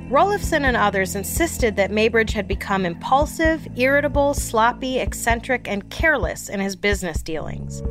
Rulofson 0.09 0.65
and 0.65 0.75
others 0.75 1.15
insisted 1.15 1.77
that 1.77 1.91
Muybridge 1.91 2.31
had 2.31 2.45
become 2.45 2.85
impulsive, 2.85 3.65
irritable, 3.77 4.33
sloppy, 4.33 4.99
eccentric, 4.99 5.69
and 5.69 5.89
careless 5.89 6.49
in 6.49 6.59
his 6.59 6.75
business 6.75 7.21
dealings. 7.21 7.81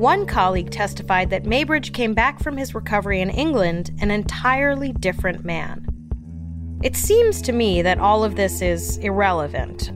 One 0.00 0.24
colleague 0.24 0.70
testified 0.70 1.28
that 1.28 1.44
Muybridge 1.44 1.92
came 1.92 2.14
back 2.14 2.42
from 2.42 2.56
his 2.56 2.74
recovery 2.74 3.20
in 3.20 3.28
England 3.28 3.90
an 4.00 4.10
entirely 4.10 4.94
different 4.94 5.44
man. 5.44 5.86
It 6.82 6.96
seems 6.96 7.42
to 7.42 7.52
me 7.52 7.82
that 7.82 7.98
all 7.98 8.24
of 8.24 8.34
this 8.34 8.62
is 8.62 8.96
irrelevant. 8.96 9.90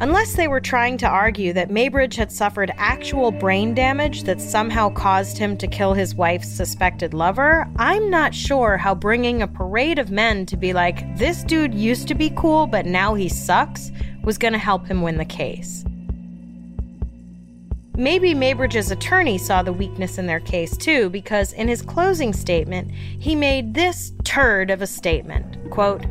Unless 0.00 0.36
they 0.36 0.48
were 0.48 0.62
trying 0.62 0.96
to 0.96 1.06
argue 1.06 1.52
that 1.52 1.68
Muybridge 1.68 2.16
had 2.16 2.32
suffered 2.32 2.72
actual 2.78 3.30
brain 3.30 3.74
damage 3.74 4.22
that 4.22 4.40
somehow 4.40 4.88
caused 4.88 5.36
him 5.36 5.58
to 5.58 5.66
kill 5.66 5.92
his 5.92 6.14
wife's 6.14 6.48
suspected 6.48 7.12
lover, 7.12 7.68
I'm 7.76 8.08
not 8.08 8.34
sure 8.34 8.78
how 8.78 8.94
bringing 8.94 9.42
a 9.42 9.46
parade 9.46 9.98
of 9.98 10.10
men 10.10 10.46
to 10.46 10.56
be 10.56 10.72
like, 10.72 11.18
this 11.18 11.44
dude 11.44 11.74
used 11.74 12.08
to 12.08 12.14
be 12.14 12.30
cool, 12.30 12.66
but 12.66 12.86
now 12.86 13.12
he 13.12 13.28
sucks, 13.28 13.92
was 14.24 14.38
going 14.38 14.54
to 14.54 14.58
help 14.58 14.86
him 14.86 15.02
win 15.02 15.18
the 15.18 15.26
case. 15.26 15.84
Maybe 18.00 18.32
Muybridge's 18.32 18.90
attorney 18.90 19.36
saw 19.36 19.62
the 19.62 19.74
weakness 19.74 20.16
in 20.16 20.26
their 20.26 20.40
case 20.40 20.74
too, 20.74 21.10
because 21.10 21.52
in 21.52 21.68
his 21.68 21.82
closing 21.82 22.32
statement, 22.32 22.90
he 22.90 23.34
made 23.34 23.74
this 23.74 24.14
turd 24.24 24.70
of 24.70 24.80
a 24.80 24.86
statement 24.86 25.70
quote, 25.70 26.06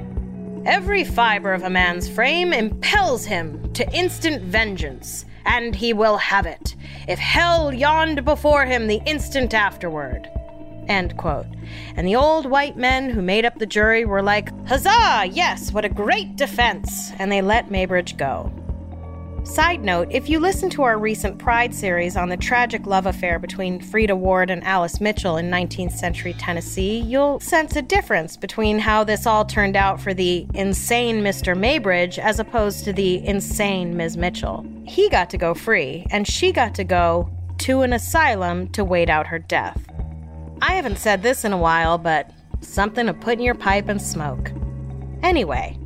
Every 0.67 1.04
fiber 1.04 1.52
of 1.52 1.63
a 1.63 1.69
man's 1.71 2.08
frame 2.08 2.54
impels 2.54 3.25
him 3.25 3.73
to 3.73 3.91
instant 3.91 4.43
vengeance, 4.43 5.25
and 5.45 5.73
he 5.73 5.91
will 5.91 6.17
have 6.17 6.45
it, 6.45 6.75
if 7.08 7.17
hell 7.17 7.73
yawned 7.73 8.23
before 8.23 8.67
him 8.67 8.86
the 8.86 9.02
instant 9.08 9.56
afterward. 9.56 10.30
End 10.88 11.17
quote. 11.17 11.47
And 11.95 12.06
the 12.06 12.15
old 12.15 12.45
white 12.45 12.78
men 12.78 13.10
who 13.10 13.23
made 13.23 13.45
up 13.45 13.58
the 13.58 13.65
jury 13.65 14.06
were 14.06 14.21
like, 14.21 14.52
Huzzah! 14.67 15.25
Yes, 15.32 15.71
what 15.71 15.86
a 15.86 15.89
great 15.89 16.36
defense! 16.36 17.13
And 17.17 17.32
they 17.32 17.41
let 17.41 17.69
Muybridge 17.69 18.15
go. 18.15 18.54
Side 19.43 19.86
note 19.86 20.10
if 20.12 20.30
you 20.30 20.38
listen 20.39 20.69
to 20.71 20.84
our 20.84 20.99
recent 20.99 21.39
Pride 21.39 21.73
series 21.73 22.17
on 22.17 22.28
the 22.28 22.36
tragic 22.36 22.86
love 22.86 23.06
affair 23.06 23.39
between 23.39 23.80
Freda 23.80 24.15
Ward 24.15 24.49
and 24.49 24.62
Alice 24.65 24.99
Mitchell 24.99 25.38
in 25.38 25.49
19th 25.49 25.93
century 25.93 26.34
Tennessee, 26.34 26.99
you'll 26.99 27.39
sense 27.39 27.78
a 27.78 27.82
difference 27.82 28.36
between 28.36 28.80
how 28.80 29.06
this 29.06 29.25
all 29.25 29.45
turned 29.45 29.78
out 29.78 30.02
for 30.02 30.13
the 30.13 30.45
insane 30.54 31.21
Mr. 31.21 31.58
Muybridge 31.58 32.19
as 32.19 32.39
opposed 32.39 32.84
to 32.84 32.91
the 32.91 33.25
insane 33.25 33.95
Ms. 33.95 34.17
Mitchell. 34.17 34.65
He 34.86 35.08
got 35.08 35.30
to 35.30 35.38
go 35.38 35.54
free, 35.54 36.06
and 36.12 36.28
she 36.28 36.52
got 36.52 36.75
to 36.75 36.84
go 36.84 37.30
to 37.60 37.82
an 37.82 37.93
asylum 37.93 38.67
to 38.69 38.84
wait 38.84 39.10
out 39.10 39.28
her 39.28 39.39
death. 39.39 39.88
I 40.62 40.73
haven't 40.73 40.97
said 40.97 41.23
this 41.23 41.45
in 41.45 41.54
a 41.54 41.58
while, 41.58 41.97
but 41.97 42.30
something 42.60 43.06
to 43.06 43.13
put 43.13 43.38
in 43.38 43.45
your 43.45 43.56
pipe 43.56 43.88
and 43.88 44.02
smoke. 44.02 44.52
Anyway, 45.23 45.78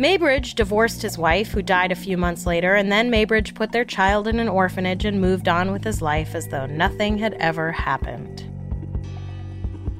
Muybridge 0.00 0.54
divorced 0.54 1.02
his 1.02 1.18
wife, 1.18 1.52
who 1.52 1.60
died 1.60 1.92
a 1.92 1.94
few 1.94 2.16
months 2.16 2.46
later, 2.46 2.74
and 2.74 2.90
then 2.90 3.10
Muybridge 3.10 3.54
put 3.54 3.70
their 3.70 3.84
child 3.84 4.26
in 4.26 4.40
an 4.40 4.48
orphanage 4.48 5.04
and 5.04 5.20
moved 5.20 5.46
on 5.46 5.72
with 5.72 5.84
his 5.84 6.00
life 6.00 6.34
as 6.34 6.48
though 6.48 6.64
nothing 6.64 7.18
had 7.18 7.34
ever 7.34 7.70
happened. 7.70 8.46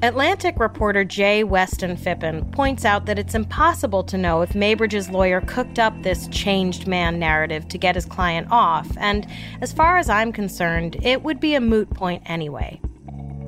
Atlantic 0.00 0.58
reporter 0.58 1.04
J. 1.04 1.44
Weston 1.44 1.98
Phippen 1.98 2.50
points 2.50 2.86
out 2.86 3.04
that 3.04 3.18
it's 3.18 3.34
impossible 3.34 4.02
to 4.04 4.16
know 4.16 4.40
if 4.40 4.54
Muybridge's 4.54 5.10
lawyer 5.10 5.42
cooked 5.42 5.78
up 5.78 5.92
this 6.02 6.28
changed 6.28 6.86
man 6.86 7.18
narrative 7.18 7.68
to 7.68 7.76
get 7.76 7.94
his 7.94 8.06
client 8.06 8.48
off, 8.50 8.88
and 8.96 9.26
as 9.60 9.70
far 9.70 9.98
as 9.98 10.08
I'm 10.08 10.32
concerned, 10.32 10.96
it 11.02 11.22
would 11.22 11.40
be 11.40 11.54
a 11.54 11.60
moot 11.60 11.90
point 11.90 12.22
anyway. 12.24 12.80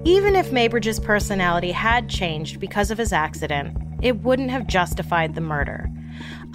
Even 0.04 0.36
if 0.36 0.50
Muybridge's 0.50 1.00
personality 1.00 1.72
had 1.72 2.10
changed 2.10 2.60
because 2.60 2.90
of 2.90 2.98
his 2.98 3.14
accident, 3.14 3.74
it 4.02 4.20
wouldn't 4.20 4.50
have 4.50 4.66
justified 4.66 5.34
the 5.34 5.40
murder. 5.40 5.88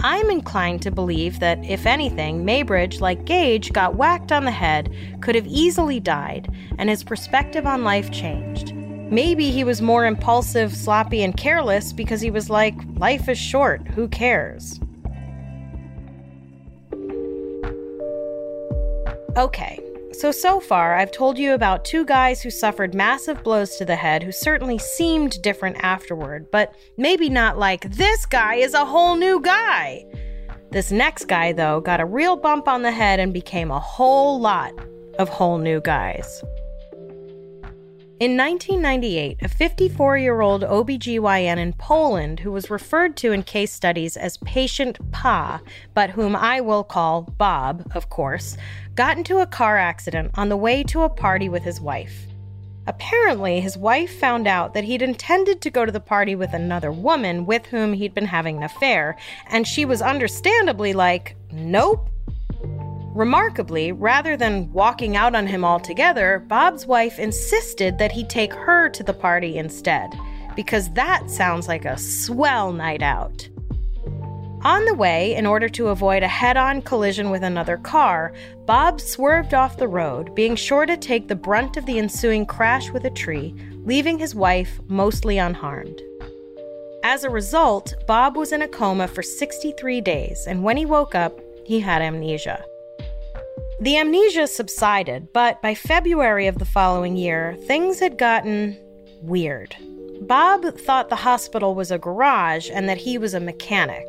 I'm 0.00 0.30
inclined 0.30 0.82
to 0.82 0.92
believe 0.92 1.40
that, 1.40 1.58
if 1.64 1.84
anything, 1.84 2.44
Muybridge, 2.44 3.00
like 3.00 3.24
Gage, 3.24 3.72
got 3.72 3.96
whacked 3.96 4.30
on 4.30 4.44
the 4.44 4.52
head, 4.52 4.94
could 5.20 5.34
have 5.34 5.46
easily 5.48 5.98
died, 5.98 6.48
and 6.78 6.88
his 6.88 7.02
perspective 7.02 7.66
on 7.66 7.82
life 7.82 8.12
changed. 8.12 8.74
Maybe 8.76 9.50
he 9.50 9.64
was 9.64 9.82
more 9.82 10.06
impulsive, 10.06 10.76
sloppy, 10.76 11.24
and 11.24 11.36
careless 11.36 11.92
because 11.92 12.20
he 12.20 12.30
was 12.30 12.48
like, 12.48 12.74
life 12.94 13.28
is 13.28 13.38
short, 13.38 13.88
who 13.88 14.06
cares? 14.06 14.78
Okay, 19.36 19.80
so, 20.18 20.32
so 20.32 20.58
far, 20.58 20.96
I've 20.96 21.12
told 21.12 21.38
you 21.38 21.54
about 21.54 21.84
two 21.84 22.04
guys 22.04 22.42
who 22.42 22.50
suffered 22.50 22.92
massive 22.92 23.44
blows 23.44 23.76
to 23.76 23.84
the 23.84 23.94
head 23.94 24.24
who 24.24 24.32
certainly 24.32 24.76
seemed 24.76 25.40
different 25.42 25.76
afterward, 25.78 26.50
but 26.50 26.74
maybe 26.96 27.28
not 27.28 27.56
like, 27.56 27.88
this 27.92 28.26
guy 28.26 28.56
is 28.56 28.74
a 28.74 28.84
whole 28.84 29.14
new 29.14 29.40
guy. 29.40 30.04
This 30.72 30.90
next 30.90 31.26
guy, 31.26 31.52
though, 31.52 31.80
got 31.80 32.00
a 32.00 32.04
real 32.04 32.34
bump 32.34 32.66
on 32.66 32.82
the 32.82 32.90
head 32.90 33.20
and 33.20 33.32
became 33.32 33.70
a 33.70 33.78
whole 33.78 34.40
lot 34.40 34.72
of 35.20 35.28
whole 35.28 35.58
new 35.58 35.80
guys. 35.80 36.42
In 38.20 38.36
1998, 38.36 39.38
a 39.42 39.48
54 39.48 40.18
year 40.18 40.40
old 40.40 40.62
OBGYN 40.64 41.56
in 41.56 41.72
Poland, 41.74 42.40
who 42.40 42.50
was 42.50 42.68
referred 42.68 43.16
to 43.18 43.30
in 43.30 43.44
case 43.44 43.72
studies 43.72 44.16
as 44.16 44.38
patient 44.38 44.98
Pa, 45.12 45.60
but 45.94 46.10
whom 46.10 46.34
I 46.34 46.60
will 46.60 46.82
call 46.82 47.22
Bob, 47.22 47.88
of 47.94 48.10
course, 48.10 48.56
got 48.96 49.18
into 49.18 49.38
a 49.38 49.46
car 49.46 49.78
accident 49.78 50.32
on 50.34 50.48
the 50.48 50.56
way 50.56 50.82
to 50.82 51.02
a 51.02 51.08
party 51.08 51.48
with 51.48 51.62
his 51.62 51.80
wife. 51.80 52.26
Apparently, 52.88 53.60
his 53.60 53.78
wife 53.78 54.18
found 54.18 54.48
out 54.48 54.74
that 54.74 54.82
he'd 54.82 55.02
intended 55.02 55.60
to 55.60 55.70
go 55.70 55.84
to 55.84 55.92
the 55.92 56.00
party 56.00 56.34
with 56.34 56.52
another 56.52 56.90
woman 56.90 57.46
with 57.46 57.66
whom 57.66 57.92
he'd 57.92 58.14
been 58.14 58.26
having 58.26 58.56
an 58.56 58.64
affair, 58.64 59.16
and 59.46 59.64
she 59.64 59.84
was 59.84 60.02
understandably 60.02 60.92
like, 60.92 61.36
Nope. 61.52 62.10
Remarkably, 63.18 63.90
rather 63.90 64.36
than 64.36 64.72
walking 64.72 65.16
out 65.16 65.34
on 65.34 65.44
him 65.44 65.64
altogether, 65.64 66.44
Bob's 66.46 66.86
wife 66.86 67.18
insisted 67.18 67.98
that 67.98 68.12
he 68.12 68.22
take 68.22 68.52
her 68.52 68.88
to 68.90 69.02
the 69.02 69.12
party 69.12 69.58
instead, 69.58 70.16
because 70.54 70.88
that 70.90 71.28
sounds 71.28 71.66
like 71.66 71.84
a 71.84 71.98
swell 71.98 72.72
night 72.72 73.02
out. 73.02 73.48
On 74.62 74.84
the 74.84 74.94
way, 74.94 75.34
in 75.34 75.46
order 75.46 75.68
to 75.68 75.88
avoid 75.88 76.22
a 76.22 76.28
head 76.28 76.56
on 76.56 76.80
collision 76.80 77.30
with 77.30 77.42
another 77.42 77.76
car, 77.78 78.32
Bob 78.66 79.00
swerved 79.00 79.52
off 79.52 79.78
the 79.78 79.88
road, 79.88 80.32
being 80.36 80.54
sure 80.54 80.86
to 80.86 80.96
take 80.96 81.26
the 81.26 81.34
brunt 81.34 81.76
of 81.76 81.86
the 81.86 81.98
ensuing 81.98 82.46
crash 82.46 82.92
with 82.92 83.04
a 83.04 83.10
tree, 83.10 83.52
leaving 83.84 84.20
his 84.20 84.36
wife 84.36 84.78
mostly 84.86 85.38
unharmed. 85.38 86.00
As 87.02 87.24
a 87.24 87.30
result, 87.30 87.94
Bob 88.06 88.36
was 88.36 88.52
in 88.52 88.62
a 88.62 88.68
coma 88.68 89.08
for 89.08 89.24
63 89.24 90.00
days, 90.02 90.46
and 90.46 90.62
when 90.62 90.76
he 90.76 90.86
woke 90.86 91.16
up, 91.16 91.40
he 91.64 91.80
had 91.80 92.00
amnesia. 92.00 92.62
The 93.80 93.96
amnesia 93.96 94.48
subsided, 94.48 95.32
but 95.32 95.62
by 95.62 95.74
February 95.76 96.48
of 96.48 96.58
the 96.58 96.64
following 96.64 97.16
year, 97.16 97.56
things 97.68 98.00
had 98.00 98.18
gotten 98.18 98.76
weird. 99.22 99.76
Bob 100.22 100.76
thought 100.76 101.10
the 101.10 101.14
hospital 101.16 101.76
was 101.76 101.92
a 101.92 101.98
garage 101.98 102.70
and 102.72 102.88
that 102.88 102.98
he 102.98 103.18
was 103.18 103.34
a 103.34 103.40
mechanic. 103.40 104.04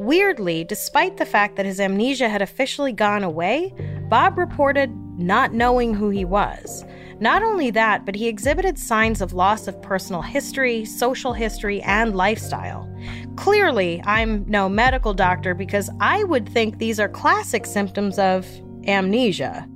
Weirdly, 0.00 0.64
despite 0.64 1.18
the 1.18 1.24
fact 1.24 1.54
that 1.54 1.66
his 1.66 1.78
amnesia 1.78 2.28
had 2.28 2.42
officially 2.42 2.92
gone 2.92 3.22
away, 3.22 3.72
Bob 4.08 4.36
reported 4.36 4.90
not 5.16 5.52
knowing 5.52 5.94
who 5.94 6.10
he 6.10 6.24
was. 6.24 6.84
Not 7.20 7.44
only 7.44 7.70
that, 7.70 8.04
but 8.04 8.16
he 8.16 8.26
exhibited 8.26 8.76
signs 8.76 9.20
of 9.20 9.32
loss 9.32 9.68
of 9.68 9.80
personal 9.82 10.22
history, 10.22 10.84
social 10.84 11.32
history, 11.32 11.80
and 11.82 12.16
lifestyle. 12.16 12.92
Clearly, 13.36 14.02
I'm 14.04 14.44
no 14.48 14.68
medical 14.68 15.14
doctor 15.14 15.54
because 15.54 15.88
I 16.00 16.24
would 16.24 16.48
think 16.48 16.78
these 16.78 16.98
are 16.98 17.08
classic 17.08 17.66
symptoms 17.66 18.18
of 18.18 18.48
amnesia. 18.88 19.68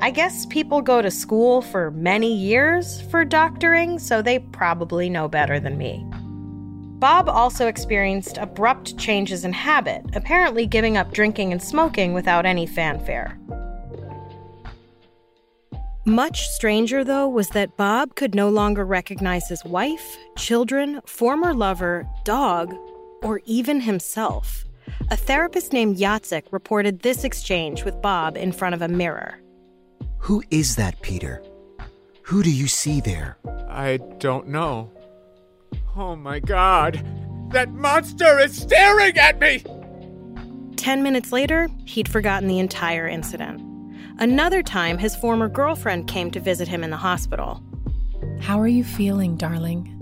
I 0.00 0.10
guess 0.10 0.46
people 0.46 0.80
go 0.80 1.02
to 1.02 1.10
school 1.10 1.60
for 1.60 1.90
many 1.90 2.32
years 2.32 3.00
for 3.10 3.24
doctoring, 3.24 3.98
so 3.98 4.22
they 4.22 4.38
probably 4.38 5.10
know 5.10 5.28
better 5.28 5.58
than 5.58 5.76
me. 5.76 6.06
Bob 7.00 7.28
also 7.28 7.66
experienced 7.66 8.38
abrupt 8.38 8.96
changes 8.98 9.44
in 9.44 9.52
habit, 9.52 10.04
apparently 10.14 10.66
giving 10.66 10.96
up 10.96 11.12
drinking 11.12 11.52
and 11.52 11.62
smoking 11.62 12.12
without 12.12 12.46
any 12.46 12.66
fanfare. 12.66 13.38
Much 16.04 16.48
stranger, 16.48 17.04
though, 17.04 17.28
was 17.28 17.50
that 17.50 17.76
Bob 17.76 18.14
could 18.14 18.34
no 18.34 18.48
longer 18.48 18.84
recognize 18.84 19.48
his 19.48 19.64
wife, 19.64 20.16
children, 20.36 21.00
former 21.06 21.52
lover, 21.52 22.08
dog, 22.24 22.74
or 23.22 23.40
even 23.44 23.80
himself. 23.80 24.64
A 25.10 25.16
therapist 25.16 25.72
named 25.72 25.96
Yatsik 25.96 26.44
reported 26.50 27.00
this 27.00 27.24
exchange 27.24 27.84
with 27.84 28.00
Bob 28.02 28.36
in 28.36 28.52
front 28.52 28.74
of 28.74 28.82
a 28.82 28.88
mirror. 28.88 29.38
Who 30.18 30.42
is 30.50 30.76
that, 30.76 31.00
Peter? 31.02 31.42
Who 32.22 32.42
do 32.42 32.50
you 32.50 32.68
see 32.68 33.00
there? 33.00 33.38
I 33.68 33.98
don't 34.18 34.48
know. 34.48 34.90
Oh 35.96 36.14
my 36.16 36.40
god! 36.40 37.04
That 37.50 37.72
monster 37.72 38.38
is 38.38 38.56
staring 38.56 39.16
at 39.16 39.40
me! 39.40 39.64
Ten 40.76 41.02
minutes 41.02 41.32
later, 41.32 41.68
he'd 41.86 42.08
forgotten 42.08 42.48
the 42.48 42.58
entire 42.58 43.08
incident. 43.08 43.62
Another 44.18 44.62
time, 44.62 44.98
his 44.98 45.16
former 45.16 45.48
girlfriend 45.48 46.08
came 46.08 46.30
to 46.32 46.40
visit 46.40 46.68
him 46.68 46.84
in 46.84 46.90
the 46.90 46.96
hospital. 46.96 47.62
How 48.40 48.60
are 48.60 48.68
you 48.68 48.84
feeling, 48.84 49.36
darling? 49.36 49.94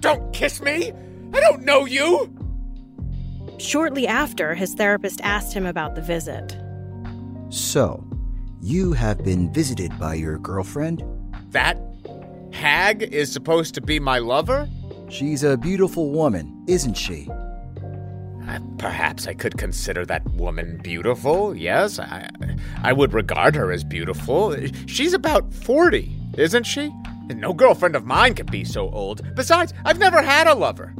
Don't 0.00 0.32
kiss 0.32 0.60
me! 0.62 0.92
I 1.32 1.40
don't 1.40 1.64
know 1.64 1.84
you! 1.84 2.32
Shortly 3.62 4.08
after, 4.08 4.54
his 4.54 4.74
therapist 4.74 5.20
asked 5.22 5.52
him 5.52 5.66
about 5.66 5.94
the 5.94 6.02
visit. 6.02 6.56
So, 7.48 8.04
you 8.60 8.92
have 8.92 9.22
been 9.22 9.52
visited 9.52 9.96
by 10.00 10.14
your 10.14 10.36
girlfriend? 10.38 11.04
That 11.50 11.78
hag 12.52 13.04
is 13.04 13.30
supposed 13.32 13.74
to 13.76 13.80
be 13.80 14.00
my 14.00 14.18
lover? 14.18 14.68
She's 15.08 15.44
a 15.44 15.56
beautiful 15.56 16.10
woman, 16.10 16.64
isn't 16.66 16.94
she? 16.94 17.28
Uh, 18.48 18.58
perhaps 18.78 19.28
I 19.28 19.34
could 19.34 19.56
consider 19.56 20.04
that 20.06 20.28
woman 20.32 20.80
beautiful. 20.82 21.54
Yes, 21.54 22.00
I, 22.00 22.28
I 22.82 22.92
would 22.92 23.12
regard 23.12 23.54
her 23.54 23.70
as 23.70 23.84
beautiful. 23.84 24.56
She's 24.86 25.12
about 25.12 25.54
40, 25.54 26.12
isn't 26.36 26.64
she? 26.64 26.90
No 27.28 27.52
girlfriend 27.52 27.94
of 27.94 28.06
mine 28.06 28.34
could 28.34 28.50
be 28.50 28.64
so 28.64 28.90
old. 28.90 29.22
Besides, 29.36 29.72
I've 29.84 30.00
never 30.00 30.20
had 30.20 30.48
a 30.48 30.54
lover. 30.54 30.92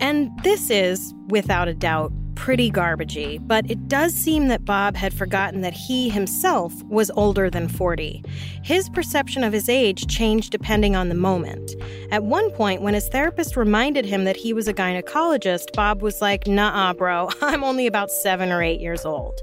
And 0.00 0.30
this 0.42 0.70
is, 0.70 1.14
without 1.28 1.68
a 1.68 1.74
doubt, 1.74 2.12
pretty 2.34 2.70
garbagey, 2.70 3.38
but 3.46 3.68
it 3.70 3.88
does 3.88 4.12
seem 4.12 4.48
that 4.48 4.64
Bob 4.64 4.96
had 4.96 5.14
forgotten 5.14 5.60
that 5.62 5.72
he 5.72 6.08
himself 6.08 6.74
was 6.84 7.10
older 7.12 7.48
than 7.48 7.68
40. 7.68 8.24
His 8.62 8.88
perception 8.88 9.44
of 9.44 9.52
his 9.52 9.68
age 9.68 10.06
changed 10.06 10.50
depending 10.50 10.96
on 10.96 11.08
the 11.08 11.14
moment. 11.14 11.74
At 12.10 12.24
one 12.24 12.50
point, 12.50 12.82
when 12.82 12.94
his 12.94 13.08
therapist 13.08 13.56
reminded 13.56 14.04
him 14.04 14.24
that 14.24 14.36
he 14.36 14.52
was 14.52 14.68
a 14.68 14.74
gynecologist, 14.74 15.72
Bob 15.74 16.02
was 16.02 16.20
like, 16.20 16.46
nah, 16.46 16.92
bro, 16.92 17.30
I'm 17.40 17.64
only 17.64 17.86
about 17.86 18.10
seven 18.10 18.52
or 18.52 18.62
eight 18.62 18.80
years 18.80 19.04
old. 19.04 19.40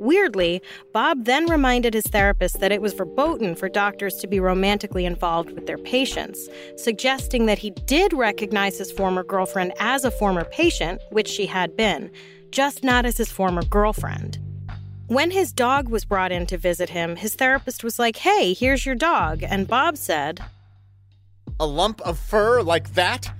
Weirdly, 0.00 0.60
Bob 0.92 1.24
then 1.24 1.46
reminded 1.46 1.94
his 1.94 2.06
therapist 2.06 2.60
that 2.60 2.72
it 2.72 2.82
was 2.82 2.92
verboten 2.92 3.54
for 3.54 3.68
doctors 3.68 4.16
to 4.16 4.26
be 4.26 4.40
romantically 4.40 5.06
involved 5.06 5.50
with 5.52 5.66
their 5.66 5.78
patients, 5.78 6.48
suggesting 6.76 7.46
that 7.46 7.58
he 7.58 7.70
did 7.70 8.12
recognize 8.12 8.78
his 8.78 8.92
former 8.92 9.24
girlfriend 9.24 9.72
as 9.78 10.04
a 10.04 10.10
former 10.10 10.44
patient, 10.44 11.00
which 11.10 11.28
she 11.28 11.46
had 11.46 11.76
been, 11.76 12.10
just 12.50 12.84
not 12.84 13.06
as 13.06 13.16
his 13.16 13.30
former 13.30 13.62
girlfriend. 13.64 14.38
When 15.08 15.30
his 15.30 15.52
dog 15.52 15.88
was 15.88 16.04
brought 16.04 16.32
in 16.32 16.46
to 16.46 16.58
visit 16.58 16.90
him, 16.90 17.16
his 17.16 17.34
therapist 17.34 17.84
was 17.84 17.98
like, 17.98 18.16
Hey, 18.16 18.52
here's 18.52 18.84
your 18.84 18.96
dog. 18.96 19.42
And 19.42 19.68
Bob 19.68 19.96
said, 19.96 20.40
A 21.60 21.66
lump 21.66 22.00
of 22.00 22.18
fur 22.18 22.60
like 22.60 22.94
that? 22.94 23.30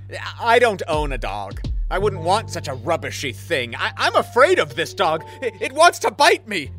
I 0.40 0.58
don't 0.58 0.82
own 0.86 1.12
a 1.12 1.18
dog. 1.18 1.60
I 1.90 1.98
wouldn't 1.98 2.22
want 2.22 2.50
such 2.50 2.68
a 2.68 2.74
rubbishy 2.74 3.32
thing. 3.32 3.74
I- 3.76 3.92
am 3.98 4.16
afraid 4.16 4.58
of 4.58 4.74
this 4.74 4.92
dog. 4.92 5.24
It-, 5.40 5.54
it 5.60 5.72
wants 5.72 5.98
to 6.00 6.10
bite 6.10 6.48
me. 6.48 6.70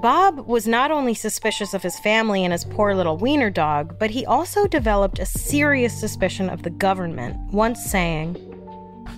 Bob 0.00 0.48
was 0.48 0.66
not 0.66 0.90
only 0.90 1.14
suspicious 1.14 1.74
of 1.74 1.82
his 1.82 1.98
family 2.00 2.42
and 2.42 2.52
his 2.52 2.64
poor 2.64 2.94
little 2.94 3.16
wiener 3.16 3.50
dog, 3.50 3.98
but 4.00 4.10
he 4.10 4.26
also 4.26 4.66
developed 4.66 5.20
a 5.20 5.26
serious 5.26 5.98
suspicion 5.98 6.50
of 6.50 6.64
the 6.64 6.70
government, 6.70 7.36
once 7.52 7.84
saying, 7.84 8.34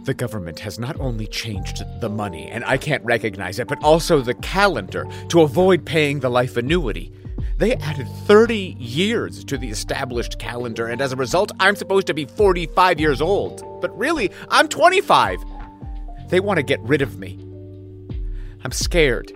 The 0.02 0.12
government 0.12 0.58
has 0.58 0.78
not 0.78 1.00
only 1.00 1.26
changed 1.26 1.82
the 2.00 2.10
money, 2.10 2.50
and 2.50 2.64
I 2.66 2.76
can't 2.76 3.02
recognize 3.02 3.58
it, 3.58 3.68
but 3.68 3.82
also 3.82 4.20
the 4.20 4.34
calendar 4.34 5.06
to 5.28 5.40
avoid 5.40 5.86
paying 5.86 6.20
the 6.20 6.28
life 6.28 6.58
annuity. 6.58 7.12
They 7.56 7.76
added 7.76 8.08
30 8.26 8.76
years 8.78 9.44
to 9.44 9.56
the 9.56 9.70
established 9.70 10.38
calendar, 10.38 10.88
and 10.88 11.00
as 11.00 11.12
a 11.12 11.16
result, 11.16 11.52
I'm 11.60 11.76
supposed 11.76 12.08
to 12.08 12.14
be 12.14 12.24
45 12.24 12.98
years 12.98 13.20
old. 13.20 13.80
But 13.80 13.96
really, 13.96 14.30
I'm 14.48 14.68
25. 14.68 15.44
They 16.30 16.40
want 16.40 16.58
to 16.58 16.62
get 16.62 16.80
rid 16.80 17.00
of 17.00 17.18
me. 17.18 17.38
I'm 18.64 18.72
scared. 18.72 19.32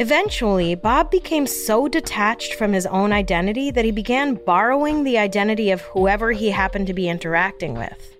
Eventually, 0.00 0.74
Bob 0.74 1.10
became 1.10 1.46
so 1.46 1.86
detached 1.88 2.54
from 2.54 2.72
his 2.72 2.84
own 2.86 3.12
identity 3.12 3.70
that 3.70 3.84
he 3.84 3.92
began 3.92 4.34
borrowing 4.34 5.04
the 5.04 5.16
identity 5.18 5.70
of 5.70 5.80
whoever 5.82 6.32
he 6.32 6.50
happened 6.50 6.88
to 6.88 6.94
be 6.94 7.08
interacting 7.08 7.74
with. 7.74 8.16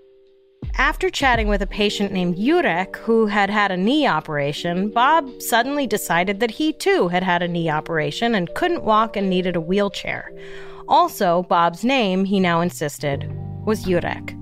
After 0.76 1.08
chatting 1.08 1.46
with 1.46 1.62
a 1.62 1.68
patient 1.68 2.10
named 2.10 2.34
Jurek 2.34 2.96
who 2.96 3.26
had 3.26 3.48
had 3.48 3.70
a 3.70 3.76
knee 3.76 4.08
operation, 4.08 4.90
Bob 4.90 5.40
suddenly 5.40 5.86
decided 5.86 6.40
that 6.40 6.50
he 6.50 6.72
too 6.72 7.06
had 7.06 7.22
had 7.22 7.42
a 7.42 7.48
knee 7.48 7.70
operation 7.70 8.34
and 8.34 8.52
couldn't 8.54 8.82
walk 8.82 9.16
and 9.16 9.30
needed 9.30 9.54
a 9.54 9.60
wheelchair. 9.60 10.32
Also, 10.88 11.44
Bob's 11.44 11.84
name, 11.84 12.24
he 12.24 12.40
now 12.40 12.60
insisted, 12.60 13.32
was 13.64 13.84
Jurek. 13.84 14.36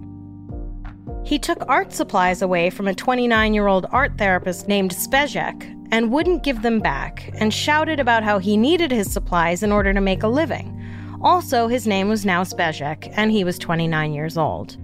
He 1.27 1.39
took 1.39 1.69
art 1.69 1.93
supplies 1.93 2.41
away 2.41 2.71
from 2.71 2.89
a 2.89 2.95
29 2.95 3.53
year 3.53 3.67
old 3.67 3.87
art 3.93 4.17
therapist 4.17 4.69
named 4.69 4.93
Spezek 4.93 5.69
and 5.93 6.11
wouldn't 6.11 6.45
give 6.45 6.63
them 6.63 6.81
back, 6.81 7.31
and 7.35 7.53
shouted 7.53 8.01
about 8.01 8.25
how 8.25 8.39
he 8.39 8.57
needed 8.57 8.91
his 8.91 9.13
supplies 9.13 9.63
in 9.63 9.71
order 9.71 9.93
to 9.93 10.01
make 10.01 10.23
a 10.23 10.29
living. 10.29 10.83
Also, 11.21 11.69
his 11.69 11.87
name 11.87 12.09
was 12.09 12.25
now 12.25 12.43
Spezek, 12.43 13.13
and 13.17 13.31
he 13.31 13.45
was 13.45 13.59
29 13.59 14.15
years 14.15 14.39
old. 14.39 14.79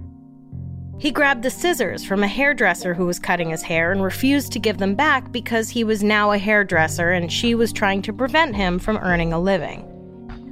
He 0.99 1.13
grabbed 1.13 1.45
the 1.45 1.51
scissors 1.51 2.05
from 2.05 2.25
a 2.25 2.29
hairdresser 2.29 2.93
who 2.93 3.07
was 3.07 3.21
cutting 3.21 3.51
his 3.51 3.63
hair 3.63 3.93
and 3.93 4.03
refused 4.03 4.51
to 4.53 4.59
give 4.59 4.79
them 4.79 4.97
back 4.97 5.31
because 5.31 5.71
he 5.71 5.85
was 5.85 6.03
now 6.03 6.33
a 6.33 6.39
hairdresser 6.39 7.13
and 7.13 7.33
she 7.33 7.55
was 7.55 7.73
trying 7.73 8.03
to 8.03 8.13
prevent 8.13 8.57
him 8.57 8.81
from 8.81 8.97
earning 8.97 9.33
a 9.33 9.39
living. 9.39 9.85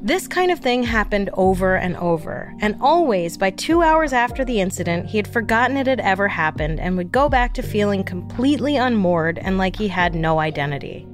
This 0.00 0.28
kind 0.28 0.52
of 0.52 0.60
thing 0.60 0.84
happened 0.84 1.30
over 1.32 1.74
and 1.74 1.96
over, 1.96 2.54
and 2.60 2.76
always 2.80 3.36
by 3.36 3.50
two 3.50 3.82
hours 3.82 4.12
after 4.12 4.44
the 4.44 4.60
incident, 4.60 5.06
he 5.06 5.16
had 5.16 5.26
forgotten 5.26 5.76
it 5.76 5.88
had 5.88 5.98
ever 5.98 6.28
happened 6.28 6.78
and 6.78 6.96
would 6.96 7.10
go 7.10 7.28
back 7.28 7.52
to 7.54 7.62
feeling 7.62 8.04
completely 8.04 8.76
unmoored 8.76 9.38
and 9.38 9.58
like 9.58 9.74
he 9.74 9.88
had 9.88 10.14
no 10.14 10.38
identity. 10.38 11.08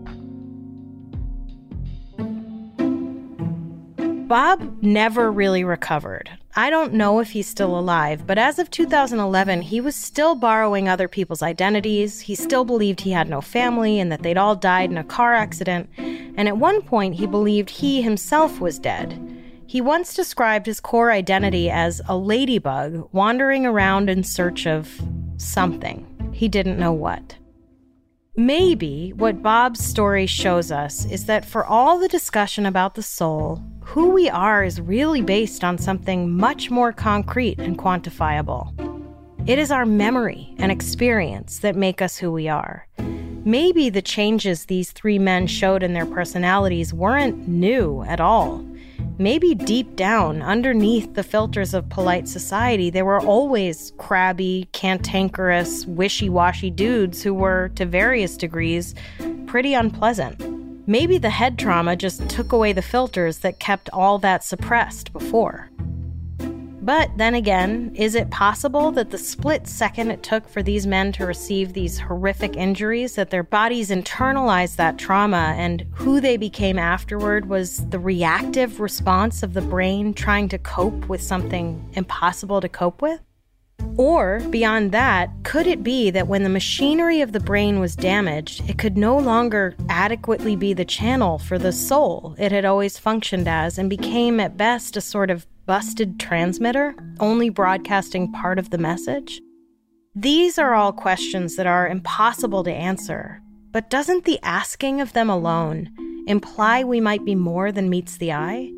Bob 4.32 4.82
never 4.82 5.30
really 5.30 5.62
recovered. 5.62 6.30
I 6.56 6.70
don't 6.70 6.94
know 6.94 7.20
if 7.20 7.32
he's 7.32 7.46
still 7.46 7.78
alive, 7.78 8.26
but 8.26 8.38
as 8.38 8.58
of 8.58 8.70
2011, 8.70 9.60
he 9.60 9.78
was 9.78 9.94
still 9.94 10.34
borrowing 10.34 10.88
other 10.88 11.06
people's 11.06 11.42
identities. 11.42 12.20
He 12.20 12.34
still 12.34 12.64
believed 12.64 13.02
he 13.02 13.10
had 13.10 13.28
no 13.28 13.42
family 13.42 14.00
and 14.00 14.10
that 14.10 14.22
they'd 14.22 14.38
all 14.38 14.56
died 14.56 14.90
in 14.90 14.96
a 14.96 15.04
car 15.04 15.34
accident. 15.34 15.90
And 15.98 16.48
at 16.48 16.56
one 16.56 16.80
point, 16.80 17.16
he 17.16 17.26
believed 17.26 17.68
he 17.68 18.00
himself 18.00 18.58
was 18.58 18.78
dead. 18.78 19.12
He 19.66 19.82
once 19.82 20.14
described 20.14 20.64
his 20.64 20.80
core 20.80 21.12
identity 21.12 21.68
as 21.68 22.00
a 22.08 22.16
ladybug 22.16 23.10
wandering 23.12 23.66
around 23.66 24.08
in 24.08 24.24
search 24.24 24.66
of 24.66 24.98
something. 25.36 26.06
He 26.32 26.48
didn't 26.48 26.78
know 26.78 26.94
what. 26.94 27.36
Maybe 28.34 29.12
what 29.14 29.42
Bob's 29.42 29.84
story 29.84 30.24
shows 30.24 30.72
us 30.72 31.04
is 31.04 31.26
that 31.26 31.44
for 31.44 31.66
all 31.66 31.98
the 31.98 32.08
discussion 32.08 32.64
about 32.64 32.94
the 32.94 33.02
soul, 33.02 33.62
who 33.82 34.08
we 34.08 34.30
are 34.30 34.64
is 34.64 34.80
really 34.80 35.20
based 35.20 35.62
on 35.62 35.76
something 35.76 36.30
much 36.30 36.70
more 36.70 36.94
concrete 36.94 37.58
and 37.58 37.76
quantifiable. 37.76 38.72
It 39.46 39.58
is 39.58 39.70
our 39.70 39.84
memory 39.84 40.54
and 40.56 40.72
experience 40.72 41.58
that 41.58 41.76
make 41.76 42.00
us 42.00 42.16
who 42.16 42.32
we 42.32 42.48
are. 42.48 42.88
Maybe 43.44 43.90
the 43.90 44.00
changes 44.00 44.64
these 44.64 44.92
three 44.92 45.18
men 45.18 45.46
showed 45.46 45.82
in 45.82 45.92
their 45.92 46.06
personalities 46.06 46.94
weren't 46.94 47.46
new 47.46 48.02
at 48.04 48.18
all. 48.18 48.64
Maybe 49.18 49.54
deep 49.54 49.94
down, 49.96 50.42
underneath 50.42 51.14
the 51.14 51.22
filters 51.22 51.74
of 51.74 51.88
polite 51.88 52.26
society, 52.26 52.90
there 52.90 53.04
were 53.04 53.20
always 53.20 53.92
crabby, 53.98 54.68
cantankerous, 54.72 55.86
wishy 55.86 56.28
washy 56.28 56.70
dudes 56.70 57.22
who 57.22 57.34
were, 57.34 57.70
to 57.76 57.86
various 57.86 58.36
degrees, 58.36 58.94
pretty 59.46 59.74
unpleasant. 59.74 60.40
Maybe 60.88 61.18
the 61.18 61.30
head 61.30 61.58
trauma 61.58 61.94
just 61.94 62.28
took 62.28 62.52
away 62.52 62.72
the 62.72 62.82
filters 62.82 63.38
that 63.38 63.60
kept 63.60 63.88
all 63.92 64.18
that 64.18 64.42
suppressed 64.42 65.12
before. 65.12 65.70
But 66.82 67.16
then 67.16 67.36
again, 67.36 67.92
is 67.94 68.16
it 68.16 68.30
possible 68.30 68.90
that 68.90 69.10
the 69.10 69.18
split 69.18 69.68
second 69.68 70.10
it 70.10 70.24
took 70.24 70.48
for 70.48 70.64
these 70.64 70.84
men 70.84 71.12
to 71.12 71.24
receive 71.24 71.72
these 71.72 72.00
horrific 72.00 72.56
injuries, 72.56 73.14
that 73.14 73.30
their 73.30 73.44
bodies 73.44 73.90
internalized 73.90 74.74
that 74.76 74.98
trauma 74.98 75.54
and 75.56 75.86
who 75.94 76.20
they 76.20 76.36
became 76.36 76.80
afterward 76.80 77.48
was 77.48 77.88
the 77.90 78.00
reactive 78.00 78.80
response 78.80 79.44
of 79.44 79.54
the 79.54 79.60
brain 79.60 80.12
trying 80.12 80.48
to 80.48 80.58
cope 80.58 81.08
with 81.08 81.22
something 81.22 81.88
impossible 81.92 82.60
to 82.60 82.68
cope 82.68 83.00
with? 83.00 83.20
Or, 83.96 84.40
beyond 84.50 84.90
that, 84.92 85.30
could 85.44 85.66
it 85.66 85.84
be 85.84 86.10
that 86.10 86.26
when 86.26 86.42
the 86.42 86.48
machinery 86.48 87.20
of 87.20 87.32
the 87.32 87.40
brain 87.40 87.78
was 87.78 87.94
damaged, 87.94 88.68
it 88.68 88.78
could 88.78 88.96
no 88.96 89.18
longer 89.18 89.76
adequately 89.88 90.56
be 90.56 90.72
the 90.72 90.84
channel 90.84 91.38
for 91.38 91.58
the 91.58 91.72
soul 91.72 92.34
it 92.38 92.52
had 92.52 92.64
always 92.64 92.98
functioned 92.98 93.46
as 93.46 93.78
and 93.78 93.90
became 93.90 94.40
at 94.40 94.56
best 94.56 94.96
a 94.96 95.00
sort 95.00 95.30
of 95.30 95.46
busted 95.66 96.18
transmitter, 96.18 96.94
only 97.20 97.48
broadcasting 97.48 98.30
part 98.32 98.58
of 98.58 98.70
the 98.70 98.78
message? 98.78 99.40
These 100.14 100.58
are 100.58 100.74
all 100.74 100.92
questions 100.92 101.56
that 101.56 101.66
are 101.66 101.88
impossible 101.88 102.64
to 102.64 102.72
answer, 102.72 103.40
but 103.70 103.88
doesn't 103.88 104.24
the 104.24 104.38
asking 104.42 105.00
of 105.00 105.12
them 105.12 105.30
alone 105.30 105.90
imply 106.26 106.84
we 106.84 107.00
might 107.00 107.24
be 107.24 107.34
more 107.34 107.72
than 107.72 107.88
meets 107.88 108.16
the 108.18 108.32
eye? 108.32 108.70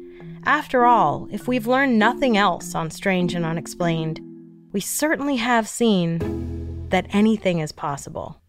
After 0.47 0.85
all, 0.85 1.27
if 1.33 1.49
we've 1.49 1.67
learned 1.67 1.99
nothing 1.99 2.37
else 2.37 2.75
on 2.75 2.91
Strange 2.91 3.35
and 3.35 3.45
Unexplained, 3.45 4.21
we 4.73 4.81
certainly 4.81 5.37
have 5.37 5.67
seen 5.67 6.89
that 6.91 7.07
anything 7.11 7.61
is 7.61 7.73
possible. 7.73 8.41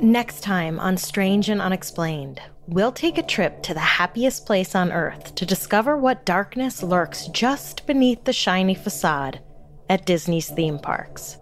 Next 0.00 0.42
time 0.42 0.78
on 0.78 0.98
Strange 0.98 1.48
and 1.48 1.62
Unexplained, 1.62 2.42
we'll 2.66 2.92
take 2.92 3.16
a 3.16 3.22
trip 3.22 3.62
to 3.62 3.72
the 3.72 3.80
happiest 3.80 4.44
place 4.44 4.74
on 4.74 4.92
Earth 4.92 5.34
to 5.36 5.46
discover 5.46 5.96
what 5.96 6.26
darkness 6.26 6.82
lurks 6.82 7.28
just 7.28 7.86
beneath 7.86 8.22
the 8.24 8.32
shiny 8.34 8.74
facade 8.74 9.40
at 9.88 10.04
Disney's 10.04 10.50
theme 10.50 10.78
parks. 10.78 11.38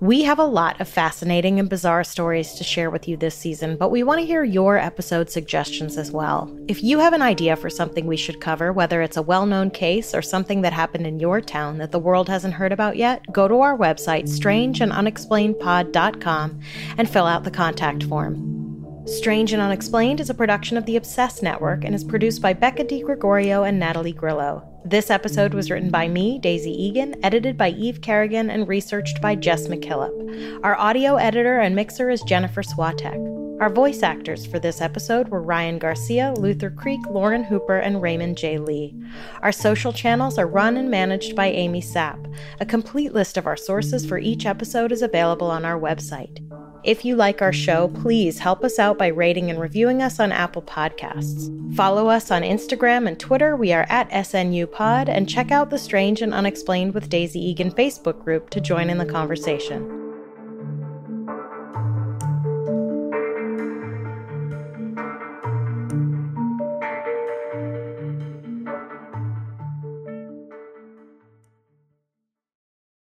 We 0.00 0.22
have 0.22 0.38
a 0.38 0.44
lot 0.44 0.80
of 0.80 0.88
fascinating 0.88 1.60
and 1.60 1.68
bizarre 1.68 2.04
stories 2.04 2.54
to 2.54 2.64
share 2.64 2.88
with 2.88 3.06
you 3.06 3.18
this 3.18 3.34
season, 3.34 3.76
but 3.76 3.90
we 3.90 4.02
want 4.02 4.20
to 4.20 4.26
hear 4.26 4.42
your 4.42 4.78
episode 4.78 5.28
suggestions 5.28 5.98
as 5.98 6.10
well. 6.10 6.50
If 6.68 6.82
you 6.82 7.00
have 7.00 7.12
an 7.12 7.20
idea 7.20 7.54
for 7.54 7.68
something 7.68 8.06
we 8.06 8.16
should 8.16 8.40
cover, 8.40 8.72
whether 8.72 9.02
it's 9.02 9.18
a 9.18 9.22
well 9.22 9.44
known 9.44 9.70
case 9.70 10.14
or 10.14 10.22
something 10.22 10.62
that 10.62 10.72
happened 10.72 11.06
in 11.06 11.20
your 11.20 11.42
town 11.42 11.76
that 11.78 11.92
the 11.92 11.98
world 11.98 12.30
hasn't 12.30 12.54
heard 12.54 12.72
about 12.72 12.96
yet, 12.96 13.30
go 13.30 13.46
to 13.46 13.60
our 13.60 13.76
website, 13.76 14.24
strangeandunexplainedpod.com, 14.24 16.60
and 16.96 17.10
fill 17.10 17.26
out 17.26 17.44
the 17.44 17.50
contact 17.50 18.04
form. 18.04 19.04
Strange 19.04 19.52
and 19.52 19.60
Unexplained 19.60 20.20
is 20.20 20.30
a 20.30 20.34
production 20.34 20.78
of 20.78 20.86
the 20.86 20.96
Obsessed 20.96 21.42
Network 21.42 21.84
and 21.84 21.94
is 21.94 22.04
produced 22.04 22.40
by 22.40 22.54
Becca 22.54 22.84
DiGregorio 22.84 23.68
and 23.68 23.78
Natalie 23.78 24.12
Grillo. 24.12 24.69
This 24.84 25.10
episode 25.10 25.52
was 25.52 25.70
written 25.70 25.90
by 25.90 26.08
me, 26.08 26.38
Daisy 26.38 26.70
Egan, 26.70 27.14
edited 27.22 27.58
by 27.58 27.70
Eve 27.70 28.00
Kerrigan, 28.00 28.48
and 28.48 28.66
researched 28.66 29.20
by 29.20 29.34
Jess 29.34 29.68
McKillop. 29.68 30.64
Our 30.64 30.74
audio 30.78 31.16
editor 31.16 31.60
and 31.60 31.76
mixer 31.76 32.08
is 32.08 32.22
Jennifer 32.22 32.62
Swatek. 32.62 33.60
Our 33.60 33.68
voice 33.68 34.02
actors 34.02 34.46
for 34.46 34.58
this 34.58 34.80
episode 34.80 35.28
were 35.28 35.42
Ryan 35.42 35.78
Garcia, 35.78 36.32
Luther 36.38 36.70
Creek, 36.70 37.00
Lauren 37.10 37.44
Hooper, 37.44 37.76
and 37.76 38.00
Raymond 38.00 38.38
J. 38.38 38.56
Lee. 38.56 38.96
Our 39.42 39.52
social 39.52 39.92
channels 39.92 40.38
are 40.38 40.46
run 40.46 40.78
and 40.78 40.90
managed 40.90 41.36
by 41.36 41.48
Amy 41.48 41.82
Sapp. 41.82 42.34
A 42.60 42.64
complete 42.64 43.12
list 43.12 43.36
of 43.36 43.46
our 43.46 43.58
sources 43.58 44.06
for 44.06 44.16
each 44.16 44.46
episode 44.46 44.92
is 44.92 45.02
available 45.02 45.50
on 45.50 45.66
our 45.66 45.78
website. 45.78 46.49
If 46.82 47.04
you 47.04 47.14
like 47.14 47.42
our 47.42 47.52
show, 47.52 47.88
please 47.88 48.38
help 48.38 48.64
us 48.64 48.78
out 48.78 48.96
by 48.96 49.08
rating 49.08 49.50
and 49.50 49.60
reviewing 49.60 50.00
us 50.00 50.18
on 50.18 50.32
Apple 50.32 50.62
Podcasts. 50.62 51.74
Follow 51.76 52.08
us 52.08 52.30
on 52.30 52.40
Instagram 52.42 53.06
and 53.06 53.20
Twitter. 53.20 53.54
We 53.54 53.72
are 53.74 53.86
at 53.90 54.08
SNU 54.10 54.66
Pod, 54.72 55.10
and 55.10 55.28
check 55.28 55.50
out 55.50 55.68
the 55.68 55.78
Strange 55.78 56.22
and 56.22 56.32
Unexplained 56.32 56.94
with 56.94 57.10
Daisy 57.10 57.40
Egan 57.50 57.72
Facebook 57.72 58.24
group 58.24 58.48
to 58.50 58.60
join 58.60 58.88
in 58.88 58.96
the 58.96 59.04
conversation. 59.04 59.99